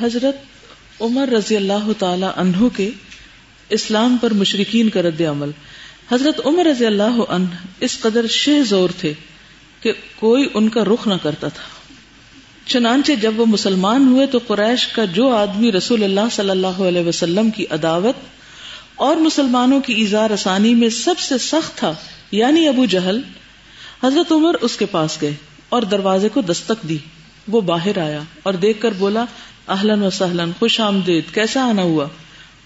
حضرت 0.00 0.36
عمر 1.00 1.28
رضی 1.28 1.56
اللہ 1.56 1.90
تعالی 1.98 2.26
عنہ 2.36 2.68
کے 2.76 2.90
اسلام 3.68 4.16
پر 4.20 4.32
مشرقین 4.32 4.88
کا 4.88 5.02
رد 5.02 5.20
عمل۔ 5.20 5.50
حضرت 6.12 6.40
عمر 6.44 6.64
رضی 6.64 6.86
اللہ 6.86 7.20
عنہ 7.28 7.46
اس 7.80 7.98
قدر 8.00 8.26
شہ 8.26 8.62
زور 8.68 8.88
تھے 8.98 9.12
کہ 9.80 9.92
کوئی 10.16 10.48
ان 10.54 10.68
کا 10.68 10.84
رخ 10.84 11.06
نہ 11.06 11.14
کرتا 11.22 11.48
تھا۔ 11.48 11.62
چنانچہ 12.66 13.12
جب 13.12 13.40
وہ 13.40 13.46
مسلمان 13.46 14.08
ہوئے 14.08 14.26
تو 14.26 14.38
قریش 14.46 14.86
کا 14.86 15.04
جو 15.04 15.28
آدمی 15.28 15.72
رسول 15.72 16.04
اللہ 16.04 16.28
صلی 16.32 16.50
اللہ 16.50 16.82
علیہ 16.88 17.04
وسلم 17.04 17.50
کی 17.50 17.66
عداوت 17.70 18.16
اور 18.94 19.16
مسلمانوں 19.16 19.80
کی 19.80 20.02
اظہار 20.02 20.30
آسانی 20.30 20.74
میں 20.74 20.88
سب 20.88 21.18
سے 21.18 21.38
سخت 21.38 21.78
تھا 21.78 21.94
یعنی 22.30 22.68
ابو 22.68 22.84
جہل، 22.84 23.20
حضرت 24.04 24.32
عمر 24.32 24.54
اس 24.54 24.76
کے 24.76 24.86
پاس 24.86 25.18
گئے 25.22 25.34
اور 25.68 25.82
دروازے 25.82 26.28
کو 26.28 26.40
دستک 26.40 26.88
دی۔ 26.88 26.98
وہ 27.48 27.60
باہر 27.60 27.98
آیا 27.98 28.20
اور 28.42 28.54
دیکھ 28.54 28.80
کر 28.80 28.92
بولا 28.92 29.24
اہلن 29.70 30.02
و 30.02 30.10
سہلن 30.10 30.50
خوش 30.58 30.80
آمدید، 30.80 31.34
کیسا 31.34 31.62
آنا 31.62 31.82
ہوا؟ 31.82 32.06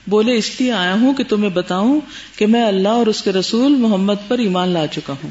بولے، 0.07 0.37
اس 0.37 0.61
لیے 0.61 0.73
آیا 0.73 0.95
ہوں 0.95 1.15
کہ 1.15 1.25
تمہیں 1.25 1.51
بتاؤں 1.51 2.01
کہ 2.37 2.47
میں 2.47 2.65
اللہ 2.65 2.89
اور 2.89 3.07
اس 3.07 3.23
کے 3.23 3.33
رسول 3.33 3.73
محمد 3.73 4.29
پر 4.29 4.39
ایمان 4.39 4.69
لا 4.69 4.87
چکا 4.87 5.15
ہوں۔ 5.25 5.31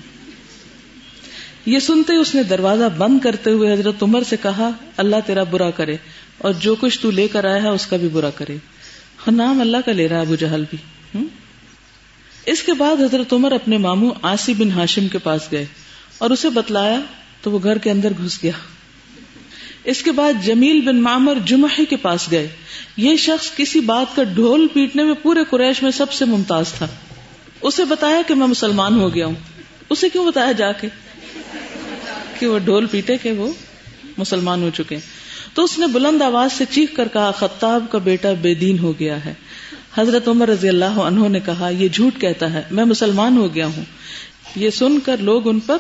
یہ 1.66 1.80
سنتے 1.80 2.16
اس 2.16 2.36
نے 2.36 2.44
دروازہ 2.44 2.84
بند 2.98 3.20
کرتے 3.20 3.50
ہوئے 3.50 3.74
حضرت 3.74 4.04
عمر 4.04 4.24
سے 4.30 4.36
کہا، 4.42 4.70
اللہ 4.98 5.16
تیرا 5.26 5.44
برا 5.44 5.72
کرے 5.72 5.96
اور 6.38 6.54
جو 6.60 6.76
کچھ 6.76 7.00
تو 7.00 7.12
لے 7.12 7.28
کر 7.28 7.46
آیا 7.46 7.64
ہے 7.64 7.68
اس 7.68 7.88
کا 7.88 7.98
بھی 7.98 8.08
برا 8.08 8.30
کرے۔ 8.30 8.58
نام 9.32 9.62
اللہ 9.62 9.78
کا 9.86 9.92
لے 9.92 10.08
رہا 10.08 10.20
ابو 10.20 10.36
جہل 10.36 10.64
بھی۔ 10.70 10.78
اس 12.46 12.64
کے 12.64 12.74
بعد 12.74 13.02
حضرت 13.02 13.34
عمر 13.34 13.52
اپنے 13.52 13.78
ماموں 13.78 14.12
آسی 14.22 14.54
بن 14.54 14.72
ہاشم 14.72 15.08
کے 15.08 15.18
پاس 15.18 15.42
گئے 15.52 15.66
اور 16.18 16.30
اسے 16.30 16.50
بتلایا 16.50 17.00
تو 17.42 17.52
وہ 17.52 17.60
گھر 17.64 17.78
کے 17.78 17.92
اندر 17.92 18.12
گھس 18.24 18.44
گیا۔ 18.44 18.52
اس 19.84 20.04
کے 20.04 20.12
بعد 20.12 20.34
جمیل 20.46 20.82
بن 20.82 21.02
معمر 21.02 21.34
جمحی 21.46 21.86
کے 21.86 21.96
پاس 21.96 22.32
گئے۔ 22.32 22.48
یہ 22.98 23.16
شخص 23.16 23.56
کسی 23.56 23.80
بات 23.80 24.16
کا 24.16 24.24
ڈھول 24.24 24.68
پیٹنے 24.74 25.04
میں 25.04 25.14
پورے 25.14 25.40
قریش 25.50 25.84
میں 25.84 25.92
سب 25.92 26.12
سے 26.12 26.26
ممتاز 26.26 26.74
تھا۔ 26.74 26.88
اسے 27.62 27.86
بتایا 27.86 28.22
کہ 28.28 28.36
میں 28.36 28.48
مسلمان 28.48 29.00
ہو 29.00 29.16
گیا 29.16 29.26
ہوں۔ 29.26 29.36
اسے 29.90 30.10
کیوں 30.10 30.26
بتایا 30.26 30.52
جا 30.52 30.72
کے؟ 30.72 30.88
کہ 32.40 32.48
وہ 32.48 32.60
ڈھول 32.60 32.86
پیٹے 32.86 33.18
کہ 33.18 33.32
وہ 33.32 33.54
مسلمان 34.18 34.64
ہو 34.64 34.70
چکے۔ 34.78 34.98
تو 35.54 35.64
اس 35.64 35.80
نے 35.80 35.88
بلند 35.88 36.22
آواز 36.22 36.54
سے 36.54 36.66
چیخ 36.70 36.90
کر 36.96 37.08
کہا، 37.14 37.32
خطاب 37.32 37.86
کا 37.92 37.98
بیٹا 37.98 38.34
بے 38.42 38.54
دین 38.54 38.80
ہو 38.80 39.00
گیا 39.00 39.26
ہے۔ 39.26 39.34
حضرت 39.98 40.28
عمر 40.28 40.50
رضی 40.50 40.70
اللہ 40.70 40.86
عنہ 40.86 41.28
نے 41.28 41.40
کہا، 41.40 41.70
یہ 41.70 41.88
جھوٹ 41.88 42.22
کہتا 42.22 42.54
ہے، 42.54 42.64
میں 42.72 42.86
مسلمان 42.86 43.38
ہو 43.38 43.56
گیا 43.56 43.68
ہوں۔ 43.68 43.84
یہ 44.56 44.70
سن 44.70 45.00
کر 45.00 45.18
لوگ 45.18 45.48
ان 45.48 45.60
پر 45.60 45.78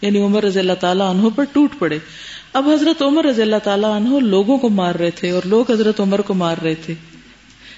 یعنی 0.00 0.18
عمر 0.18 0.44
رضی 0.44 0.58
اللہ 0.58 0.72
تعالیٰ 0.72 1.10
عنہ 1.10 1.28
پر 1.36 1.44
ٹوٹ 1.44 1.72
پڑے۔ 1.78 1.98
اب 2.52 2.68
حضرت 2.68 3.02
عمر 3.02 3.24
رضی 3.24 3.42
اللہ 3.42 3.56
تعالیٰ 3.64 3.96
عنہ 3.96 4.18
لوگوں 4.18 4.58
کو 4.58 4.68
مار 4.68 4.94
رہے 4.94 5.10
تھے 5.10 5.30
اور 5.30 5.42
لوگ 5.44 5.70
حضرت 5.70 6.00
عمر 6.00 6.20
کو 6.20 6.34
مار 6.34 6.56
رہے 6.62 6.74
تھے۔ 6.74 6.94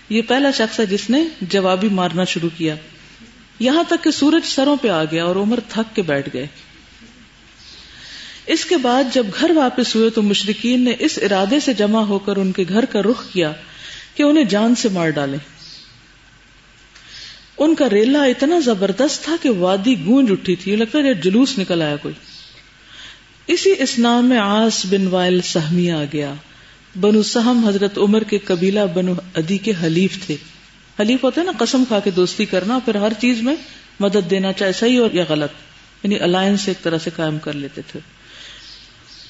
یہ 0.08 0.22
پہلا 0.22 0.50
شخص 0.50 0.80
ہے 0.80 0.86
جس 0.86 1.10
نے 1.10 1.24
جوابی 1.40 1.88
مارنا 1.88 2.24
شروع 2.24 2.48
کیا۔ 2.56 2.74
یہاں 3.60 3.84
تک 3.88 4.04
کہ 4.04 4.10
سورج 4.10 4.46
سروں 4.46 4.76
پہ 4.76 4.88
آ 4.88 5.04
گیا 5.04 5.24
اور 5.24 5.36
عمر 5.36 5.60
تھک 5.68 5.96
کے 5.96 6.02
بیٹھ 6.02 6.28
گئے۔ 6.32 6.46
اس 8.46 8.64
کے 8.64 8.76
بعد 8.76 9.04
جب 9.12 9.26
گھر 9.40 9.50
واپس 9.54 9.96
ہوئے 9.96 10.10
تو 10.10 10.22
مشرقین 10.22 10.80
نے 10.80 10.92
اس 10.98 11.18
ارادے 11.22 11.60
سے 11.60 11.72
جمع 11.74 12.00
ہو 12.00 12.18
کر 12.18 12.36
ان 12.36 12.52
کے 12.52 12.64
گھر 12.68 12.84
کا 12.84 13.02
رخ 13.02 13.32
کیا 13.32 13.52
کہ 14.14 14.22
انہیں 14.22 14.44
جان 14.44 14.74
سے 14.74 14.88
مار 14.88 15.10
ڈالے 15.10 15.36
ان 17.58 17.74
کا 17.74 17.90
ریلا 17.90 18.24
اتنا 18.24 18.60
زبردست 18.60 19.24
تھا 19.24 19.36
کہ 19.42 19.50
وادی 19.50 20.06
گونج 20.06 20.32
اٹھی 20.32 20.56
تھی، 20.56 20.76
لگتا 20.76 20.98
ہے 20.98 21.14
جلوس 21.14 21.58
نکل 21.58 21.82
آیا 21.82 21.96
کوئی۔ 21.96 22.14
اسی 23.52 23.74
اسلام 23.78 24.28
میں 24.28 24.38
آس 24.38 24.86
بن 24.90 25.06
وائل 25.06 25.40
سہمی 25.40 25.90
آ 25.90 26.04
گیا۔ 26.12 26.34
بنو 27.00 27.22
سہم 27.22 27.64
حضرت 27.68 27.98
عمر 27.98 28.22
کے 28.22 28.38
قبیلہ 28.38 28.80
بنو 28.94 29.14
ادی 29.34 29.58
کے 29.58 29.72
حلیف 29.82 30.26
تھے۔ 30.26 30.36
حلیف 31.00 31.24
ہوتے 31.24 31.42
نا، 31.42 31.52
قسم 31.58 31.84
کھا 31.88 32.00
کے 32.00 32.10
دوستی 32.10 32.44
کرنا، 32.44 32.78
پھر 32.84 32.94
ہر 32.94 33.12
چیز 33.18 33.42
میں 33.42 33.56
مدد 34.00 34.30
دینا 34.30 34.52
چاہے 34.52 34.72
صحیح 34.72 35.00
اور 35.00 35.10
یا 35.12 35.24
غلط۔ 35.28 35.50
یعنی 36.04 36.18
الائنس 36.20 36.68
ایک 36.68 36.82
طرح 36.82 36.98
سے 36.98 37.10
قائم 37.16 37.38
کر 37.38 37.52
لیتے 37.52 37.82
تھے۔ 37.82 38.00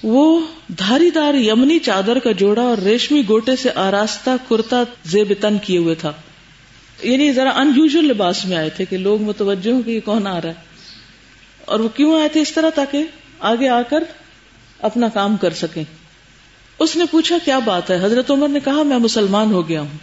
وہ 0.02 0.47
دھاری 0.68 1.10
دار 1.10 1.34
یمنی 1.34 1.78
چادر 1.78 2.18
کا 2.18 2.32
جوڑا 2.32 2.62
اور 2.62 2.78
ریشمی 2.78 3.22
گوٹے 3.28 3.56
سے 3.56 3.70
آراستہ 3.74 4.30
کرتا 4.48 4.82
زیب 5.04 5.32
تن 5.41 5.58
کیے 5.62 5.78
ہوئے 5.78 5.94
تھا۔ 5.94 6.12
یعنی 7.02 7.32
ذرا 7.32 7.50
ان 7.50 7.72
یوژل 7.76 8.04
لباس 8.04 8.44
میں 8.44 8.56
آئے 8.56 8.70
تھے 8.70 8.84
کہ 8.84 8.97
لوگ 8.97 9.22
متوجہ 9.22 9.70
ہوں 9.70 9.82
کہ 9.82 9.91
یہ 9.91 10.00
کون 10.04 10.26
آ 10.26 10.41
رہا 10.41 10.48
ہے۔ 10.48 10.54
اور 11.64 11.80
وہ 11.80 11.88
کیوں 11.88 12.20
آئے 12.20 12.28
تھے 12.28 12.41
اس 12.41 12.52
طرح 12.52 12.70
تاکہ 12.70 13.04
آگے 13.42 13.69
آ 13.69 13.82
کر 13.82 14.04
اپنا 14.78 15.08
کام 15.08 15.36
کر 15.36 15.50
سکیں۔ 15.50 15.84
اس 16.78 16.97
نے 16.97 17.04
پوچھا، 17.10 17.36
کیا 17.44 17.58
بات 17.58 17.91
ہے؟ 17.91 17.98
حضرت 18.03 18.30
عمر 18.30 18.48
نے 18.48 18.60
کہا، 18.64 18.82
میں 18.82 18.98
مسلمان 18.98 19.53
ہو 19.53 19.69
گیا 19.69 19.80
ہوں۔ 19.80 19.98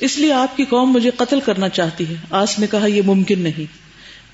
اس 0.00 0.18
لیے 0.18 0.32
آپ 0.32 0.56
کی 0.56 0.64
قوم 0.64 0.92
مجھے 0.92 1.10
قتل 1.16 1.40
کرنا 1.40 1.68
چاہتی 1.68 2.08
ہے۔ 2.08 2.14
آس 2.30 2.58
نے 2.58 2.66
کہا، 2.66 2.86
یہ 2.86 3.02
ممکن 3.06 3.38
نہیں۔ 3.38 3.64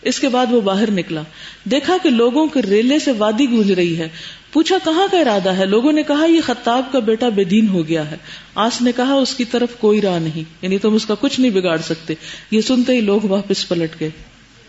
اس 0.02 0.20
کے 0.20 0.28
بعد 0.28 0.46
وہ 0.50 0.60
باہر 0.60 0.90
نکلا۔ 0.90 1.22
دیکھا 1.64 1.96
کہ 2.02 2.10
لوگوں 2.10 2.46
کے 2.46 2.62
ریلے 2.62 2.98
سے 2.98 3.12
وادی 3.12 3.50
گونج 3.50 3.72
رہی 3.72 3.98
ہے۔ 3.98 4.08
پوچھا، 4.52 4.76
کہاں 4.84 5.06
کا 5.10 5.18
ارادہ 5.18 5.48
ہے؟ 5.48 5.66
لوگوں 5.66 5.92
نے 5.92 6.02
کہا، 6.02 6.24
یہ 6.24 6.40
خطاب 6.40 6.92
کا 6.92 6.98
بیٹا 6.98 7.28
بے 7.28 7.44
دین 7.44 7.68
ہو 7.68 7.88
گیا 7.88 8.10
ہے۔ 8.10 8.16
آس 8.54 8.82
نے 8.82 8.92
کہا، 8.96 9.14
اس 9.14 9.34
کی 9.34 9.44
طرف 9.44 9.68
کوئی 9.78 10.00
راہ 10.00 10.18
نہیں۔ 10.18 10.42
یعنی 10.62 10.78
تم 10.78 10.94
اس 10.94 11.06
کا 11.06 11.14
کچھ 11.20 11.40
نہیں 11.40 11.50
بگاڑ 11.50 11.78
سکتے۔ 11.78 12.14
یہ 12.50 12.60
سنتے 12.60 12.92
ہی 12.92 13.00
لوگ 13.00 13.20
واپس 13.24 13.68
پلٹ 13.68 14.00
گئے۔ 14.00 14.10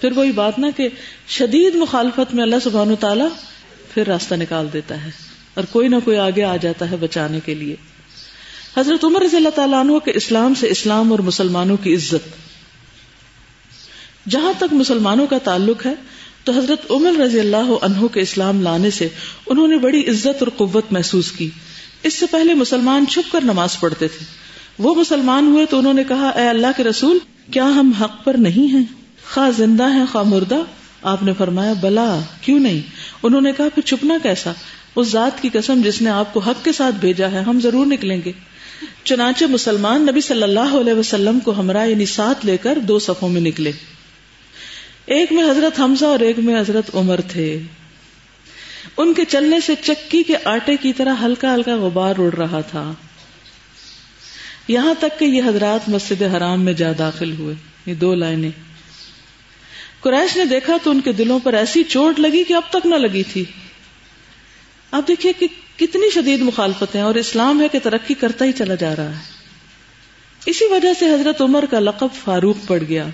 پھر 0.02 0.12
وہی 0.12 0.32
بات 0.32 0.60
نا 0.60 0.70
کہ 0.70 0.90
شدید 1.28 1.76
مخالفت 1.76 2.34
میں 2.34 2.44
اللہ 2.44 2.56
سبحانہ 2.64 2.96
تعالیٰ 3.00 3.28
پھر 3.94 4.08
راستہ 4.08 4.36
نکال 4.36 4.68
دیتا 4.74 5.04
ہے 5.04 5.10
اور 5.54 5.64
کوئی 5.64 5.88
نہ 5.88 5.96
کوئی 6.06 6.18
آگے 6.18 6.44
آ 6.44 6.56
جاتا 6.56 6.92
ہے 6.92 6.96
بچانے 6.96 7.40
کے 7.46 7.56
لیے۔ 7.56 7.76
حضرت 8.78 9.06
عمر 9.06 9.22
رضی 9.22 9.38
اللہ 9.38 9.50
تعالیٰ 9.50 9.80
عنہ 9.80 10.00
کے 10.00 10.12
اسلام 10.12 10.54
سے 10.54 10.68
اسلام 10.70 11.12
اور 11.12 11.20
مسلمانوں 11.20 11.78
کی 11.78 11.96
عزت۔ 11.96 12.30
جہاں 14.30 14.54
تک 14.58 14.74
مسلمانوں 14.74 15.28
کا 15.28 15.38
تعلق 15.38 15.86
ہے، 15.86 15.94
تو 16.44 16.52
حضرت 16.52 16.92
عمر 16.92 17.20
رضی 17.20 17.40
اللہ 17.40 17.72
عنہ 17.82 18.08
کے 18.08 18.22
اسلام 18.22 18.62
لانے 18.62 18.90
سے 18.90 19.08
انہوں 19.46 19.68
نے 19.68 19.78
بڑی 19.78 20.09
عزت 20.09 20.44
اور 20.44 20.48
قوت 20.48 20.86
محسوس 20.92 21.32
کی۔ 21.32 21.50
اس 22.04 22.14
سے 22.14 22.26
پہلے 22.26 22.54
مسلمان 22.54 23.06
چھپ 23.08 23.32
کر 23.32 23.44
نماز 23.44 23.80
پڑھتے 23.80 24.08
تھے۔ 24.08 24.26
وہ 24.80 24.96
مسلمان 24.96 25.48
ہوئے 25.48 25.66
تو 25.66 25.80
انہوں 25.80 25.94
نے 25.94 26.04
کہا، 26.04 26.30
اے 26.30 26.50
اللہ 26.50 26.68
کے 26.78 26.84
رسول، 26.84 27.20
کیا 27.52 27.66
ہم 27.66 27.92
حق 27.92 28.24
پر 28.24 28.34
نہیں 28.34 28.74
ہیں؟ 28.74 28.99
خواہ 29.34 29.50
زندہ 29.57 29.91
ہیں، 29.94 30.06
خواہ 30.12 30.23
مردہ۔ 30.23 30.59
آپ 31.01 31.23
نے 31.23 31.34
فرمایا، 31.38 31.73
بلا، 31.73 32.19
کیوں 32.41 32.59
نہیں؟ 32.59 32.81
انہوں 33.23 33.41
نے 33.41 33.51
کہا، 33.51 33.66
پھر 33.75 33.81
چھپنا 33.84 34.17
کیسا؟ 34.23 34.51
اس 34.95 35.07
ذات 35.07 35.41
کی 35.41 35.50
قسم 35.53 35.81
جس 35.84 36.01
نے 36.01 36.09
آپ 36.09 36.34
کو 36.34 36.40
حق 36.40 36.66
کے 36.66 36.72
ساتھ 36.72 36.95
بھیجا 36.95 37.31
ہے، 37.31 37.40
ہم 37.40 37.59
ضرور 37.59 37.85
نکلیں 37.85 38.22
گے۔ 38.25 38.31
چنانچہ 39.03 39.45
مسلمان 39.45 40.01
نبی 40.01 40.22
صلی 40.22 40.44
اللہ 40.44 40.79
علیہ 40.81 40.94
وسلم 40.94 41.40
کو 41.40 41.51
ہمراہ 41.51 41.88
یعنی 41.88 42.06
ساتھ 42.06 42.45
لے 42.45 42.57
کر 42.57 42.79
دو 42.79 43.00
صفوں 43.00 43.29
میں 43.29 43.41
نکلے۔ 43.41 43.72
ایک 45.06 45.31
میں 45.31 45.44
حضرت 45.44 45.79
حمزہ 45.79 46.06
اور 46.06 46.19
ایک 46.19 46.40
میں 46.40 46.61
حضرت 46.61 46.96
عمر 46.96 47.22
تھے۔ 47.22 47.59
ان 48.97 49.13
کے 49.13 49.25
چلنے 49.25 49.59
سے 49.59 49.73
چکی 49.84 50.23
کے 50.23 50.34
آٹے 50.44 50.75
کی 50.78 50.94
طرح 50.94 51.16
ہلکا 51.22 51.56
ہلکا 51.56 51.75
غبار 51.75 52.16
اڑ 52.17 52.34
رہا 52.34 52.61
تھا۔ 52.61 52.91
یہاں 54.67 54.94
تک 55.00 55.19
کہ 55.19 55.25
یہ 55.25 55.41
حضرات 55.46 55.90
مسجد 55.90 56.22
حرام 56.22 56.61
میں 56.61 56.73
جا 56.73 56.91
داخل 57.00 57.31
ہوئے۔ 57.40 57.56
یہ 57.85 57.94
دو 57.94 58.16
لائنیں۔ 58.16 58.69
قریش 60.02 60.38
نے 60.38 60.46
دیکھا 60.46 60.78
تو 60.84 60.92
ان 60.92 61.02
کے 61.02 61.12
دلوں 61.12 61.40
پر 61.44 61.54
ایسی 61.54 61.84
چوٹ 61.84 62.20
لگی 62.20 62.44
کہ 62.44 62.54
اب 62.54 62.62
تک 62.70 62.86
نہ 62.86 62.96
لگی 62.96 63.24
تھی۔ 63.24 63.46
اب 64.92 65.04
دیکھیے 65.08 65.34
کہ 65.34 65.48
کتنی 65.76 66.10
شدید 66.14 66.42
مخالفتیں 66.42 67.02
اور 67.02 67.16
اسلام 67.16 67.62
ہے 67.62 67.68
کہ 67.68 67.80
ترقی 67.84 68.14
کرتا 68.14 68.46
ہی 68.46 68.52
چلا 68.52 68.76
جا 68.76 68.96
رہا 68.96 69.09
ہے۔ 69.09 69.24
اسی 70.46 70.66
وجہ 70.66 70.94
سے 71.00 71.06
حضرت 71.06 71.42
عمر 71.42 71.66
کا 71.70 71.80
لقب 71.80 72.08
فاروق 72.24 72.58
پڑ 72.68 72.80
گیا۔ 72.90 73.06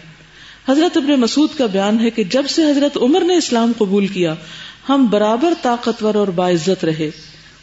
حضرت 0.69 0.97
ابن 0.97 1.11
مسعود 1.11 1.49
کا 1.57 1.65
بیان 1.65 1.99
ہے 1.99 2.09
کہ 2.09 2.23
جب 2.23 2.47
سے 2.47 2.63
حضرت 2.63 2.97
عمر 2.97 3.23
نے 3.23 3.35
اسلام 3.35 3.71
قبول 3.77 4.07
کیا، 4.07 4.35
ہم 4.89 5.07
برابر 5.09 5.53
طاقتور 5.61 6.15
اور 6.15 6.27
باعزت 6.27 6.85
رہے۔ 6.85 7.11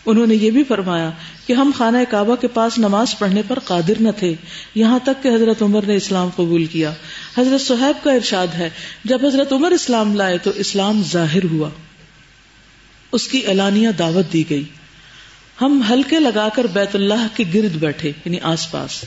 انہوں 0.06 0.26
نے 0.26 0.34
یہ 0.34 0.50
بھی 0.50 0.64
فرمایا 0.64 1.10
کہ 1.46 1.52
ہم 1.52 1.70
خانہ 1.78 1.96
کعبہ 2.08 2.36
کے 2.36 2.48
پاس 2.48 2.78
نماز 2.78 3.18
پڑھنے 3.18 3.43
پر 3.49 3.58
قادر 3.58 3.93
نہ 4.00 4.08
تھے، 4.19 4.34
یہاں 4.75 4.99
تک 4.99 5.22
کہ 5.22 5.28
حضرت 5.28 5.62
عمر 5.62 5.82
نے 5.82 5.96
اسلام 5.96 6.28
قبول 6.37 6.64
کیا۔ 6.64 6.93
حضرت 7.38 7.60
صہیب 7.60 8.04
کا 8.04 8.12
ارشاد 8.12 8.46
ہے، 8.46 8.70
جب 9.04 9.26
حضرت 9.26 9.52
عمر 9.52 9.70
اسلام 9.70 10.16
لائے 10.16 10.38
تو 10.38 10.50
اسلام 10.50 11.02
ظاہر 11.12 11.44
ہوا۔ 11.44 11.70
اس 13.12 13.28
کی 13.28 13.46
اعلانیہ 13.46 13.88
دعوت 13.99 14.32
دی 14.32 14.50
گئی۔ 14.50 14.64
ہم 15.60 15.82
ہلکے 15.90 16.20
لگا 16.20 16.48
کر 16.55 16.64
بیت 16.64 16.94
اللہ 16.94 17.26
کے 17.34 17.44
گرد 17.55 17.76
بیٹھے 17.76 18.08
یعنی 18.08 18.37
آس 18.43 18.70
پاس۔ 18.70 19.05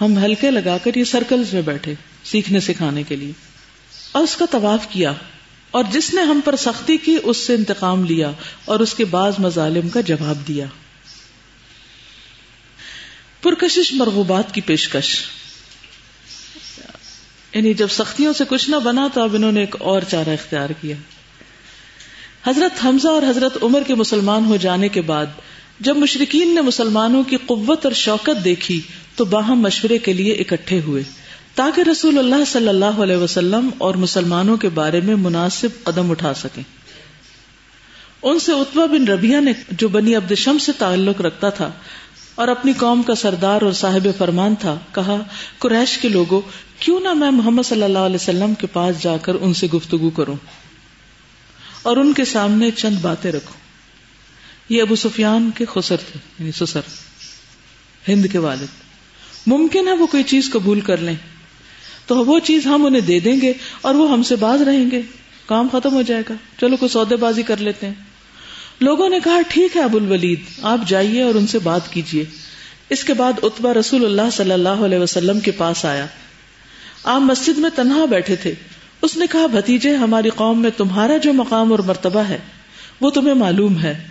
ہم 0.00 0.18
ہلکے 0.18 0.50
لگا 0.50 0.78
کر 0.78 0.94
یہ 0.94 1.04
سرکلز 1.04 1.54
میں 1.54 1.62
بیٹھے، 1.62 1.94
سیکھنے 2.24 2.60
سکھانے 2.60 3.02
کے 3.02 3.16
لیے۔ 3.16 3.32
اور 4.12 4.22
اس 4.22 4.36
کا 4.36 4.44
طواف 4.50 4.86
کیا۔ 4.90 5.12
اور 5.76 5.84
جس 5.92 6.14
نے 6.14 6.22
ہم 6.22 6.40
پر 6.44 6.56
سختی 6.56 6.96
کی، 6.96 7.16
اس 7.22 7.46
سے 7.46 7.54
انتقام 7.54 8.04
لیا 8.04 8.32
اور 8.64 8.80
اس 8.80 8.94
کے 8.94 9.04
بعض 9.04 9.32
مظالم 9.38 9.88
کا 9.88 10.00
جواب 10.00 10.48
دیا۔ 10.48 10.66
پرکشش 13.42 13.92
مرغوبات 13.92 14.54
کی 14.54 14.60
پیشکش۔ 14.60 15.16
یعنی 17.52 17.74
جب 17.74 17.86
سختیوں 17.90 18.32
سے 18.32 18.44
کچھ 18.48 18.70
نہ 18.70 18.76
بنا 18.76 19.08
تو 19.14 19.22
اب 19.22 19.34
انہوں 19.34 19.52
نے 19.52 19.60
ایک 19.60 19.76
اور 19.78 20.02
چارہ 20.02 20.28
اختیار 20.28 20.70
کیا۔ 20.80 20.96
حضرت 22.46 22.84
حمزہ 22.84 23.08
اور 23.08 23.22
حضرت 23.22 23.58
عمر 23.62 23.82
کے 23.86 23.94
مسلمان 23.94 24.44
ہو 24.44 24.56
جانے 24.56 24.88
کے 24.88 25.00
بعد، 25.00 25.26
جب 25.80 25.96
مشرقین 25.96 26.54
نے 26.54 26.60
مسلمانوں 26.60 27.22
کی 27.22 27.36
قوت 27.36 27.86
اور 27.86 27.92
شوکت 27.92 28.44
دیکھی، 28.44 28.80
تو 29.16 29.24
باہم 29.24 29.60
مشورے 29.60 29.98
کے 29.98 30.12
لیے 30.12 30.32
اکٹھے 30.32 30.80
ہوئے۔ 30.80 31.02
تاکہ 31.56 31.80
رسول 31.80 32.18
اللہ 32.18 32.44
صلی 32.46 32.68
اللہ 32.68 32.84
علیہ 32.84 33.16
وسلم 33.16 33.70
اور 33.78 33.94
مسلمانوں 33.94 34.56
کے 34.56 34.68
بارے 34.68 35.00
میں 35.00 35.14
مناسب 35.14 35.68
قدم 35.82 36.10
اٹھا 36.10 36.34
سکیں۔ 36.34 36.62
ان 38.22 38.38
سے 38.38 38.52
اتبا 38.52 38.86
بن 38.86 39.08
ربیہ 39.08 39.40
نے 39.40 39.52
جو 39.70 39.88
بنی 39.88 40.14
عبد 40.14 40.32
شم 40.34 40.58
سے 40.58 40.72
تعلق 40.78 41.20
رکھتا 41.20 41.48
تھا 41.48 41.72
اور 42.34 42.48
اپنی 42.48 42.72
قوم 42.72 43.02
کا 43.02 43.14
سردار 43.14 43.62
اور 43.62 43.72
صاحب 43.72 44.08
فرمان 44.18 44.54
تھا، 44.54 44.78
کہا، 44.94 45.16
قریش 45.58 45.98
کے 45.98 46.08
لوگوں، 46.08 46.40
کیوں 46.78 47.00
نہ 47.00 47.14
میں 47.14 47.30
محمد 47.30 47.62
صلی 47.62 47.82
اللہ 47.82 47.98
علیہ 47.98 48.16
وسلم 48.16 48.54
کے 48.54 48.66
پاس 48.66 49.02
جا 49.02 49.16
کر 49.16 49.34
ان 49.34 49.54
سے 49.54 49.66
گفتگو 49.66 50.10
کروں؟ 50.10 50.36
اور 51.82 51.96
ان 51.96 52.12
کے 52.12 52.24
سامنے 52.24 52.70
چند 52.70 52.96
باتیں 53.00 53.32
رکھوں۔ 53.32 53.56
یہ 54.68 54.82
ابو 54.82 54.96
سفیان 54.96 55.50
کے 55.54 55.64
خسر 55.74 55.96
تھے 55.96 56.20
یعنی 56.38 56.52
سسر، 56.52 56.80
ہند 58.08 58.26
کے 58.32 58.38
والد۔ 58.38 58.66
ممکن 59.46 59.88
ہے 59.88 59.92
وہ 59.92 60.06
کوئی 60.06 60.22
چیز 60.22 60.50
قبول 60.52 60.80
کر 60.80 60.96
لیں۔ 60.96 61.14
تو 62.06 62.24
وہ 62.24 62.38
چیز 62.38 62.66
ہم 62.66 62.86
انہیں 62.86 63.00
دے 63.00 63.20
دیں 63.20 63.40
گے 63.40 63.52
اور 63.80 63.94
وہ 63.94 64.12
ہم 64.12 64.22
سے 64.22 64.36
باز 64.36 64.62
رہیں 64.62 64.90
گے۔ 64.90 65.02
کام 65.46 65.68
ختم 65.72 65.94
ہو 65.94 66.02
جائے 66.02 66.22
گا۔ 66.28 66.34
چلو 66.60 66.76
کوئی 66.76 66.88
سودے 66.88 67.16
بازی 67.16 67.42
کر 67.42 67.56
لیتے 67.56 67.86
ہیں۔ 67.86 67.94
لوگوں 68.80 69.08
نے 69.08 69.18
کہا، 69.24 69.40
ٹھیک 69.48 69.76
ہے 69.76 69.82
ابو 69.82 69.98
الولید، 69.98 70.40
آپ 70.62 70.78
جائیے 70.86 71.22
اور 71.22 71.34
ان 71.34 71.46
سے 71.46 71.58
بات 71.58 71.92
کیجیے۔ 71.92 72.24
اس 72.90 73.04
کے 73.04 73.14
بعد 73.14 73.32
اتبا 73.42 73.74
رسول 73.74 74.04
اللہ 74.04 74.30
صلی 74.32 74.52
اللہ 74.52 74.68
علیہ 74.68 74.98
وسلم 74.98 75.40
کے 75.40 75.50
پاس 75.50 75.84
آیا۔ 75.84 76.06
آپ 77.04 77.20
مسجد 77.20 77.58
میں 77.58 77.70
تنہا 77.74 78.04
بیٹھے 78.04 78.36
تھے۔ 78.36 78.54
اس 79.02 79.16
نے 79.16 79.26
کہا، 79.30 79.46
بھتیجے، 79.46 79.96
ہماری 79.96 80.28
قوم 80.28 80.62
میں 80.62 80.70
تمہارا 80.76 81.16
جو 81.16 81.32
مقام 81.32 81.70
اور 81.70 81.78
مرتبہ 81.78 82.20
ہے، 82.20 82.38
وہ 83.00 83.10
تمہیں 83.10 83.34
معلوم 83.34 83.78
ہے۔ 83.78 84.08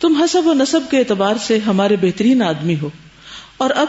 تم 0.00 0.16
حسب 0.16 0.46
و 0.46 0.52
نصب 0.52 0.80
کے 0.90 0.98
اعتبار 0.98 1.34
سے 1.46 1.58
ہمارے 1.58 1.96
بہترین 1.96 2.42
آدمی 2.42 2.76
ہو۔ 2.82 2.90
اور 3.56 3.70
اب 3.70 3.86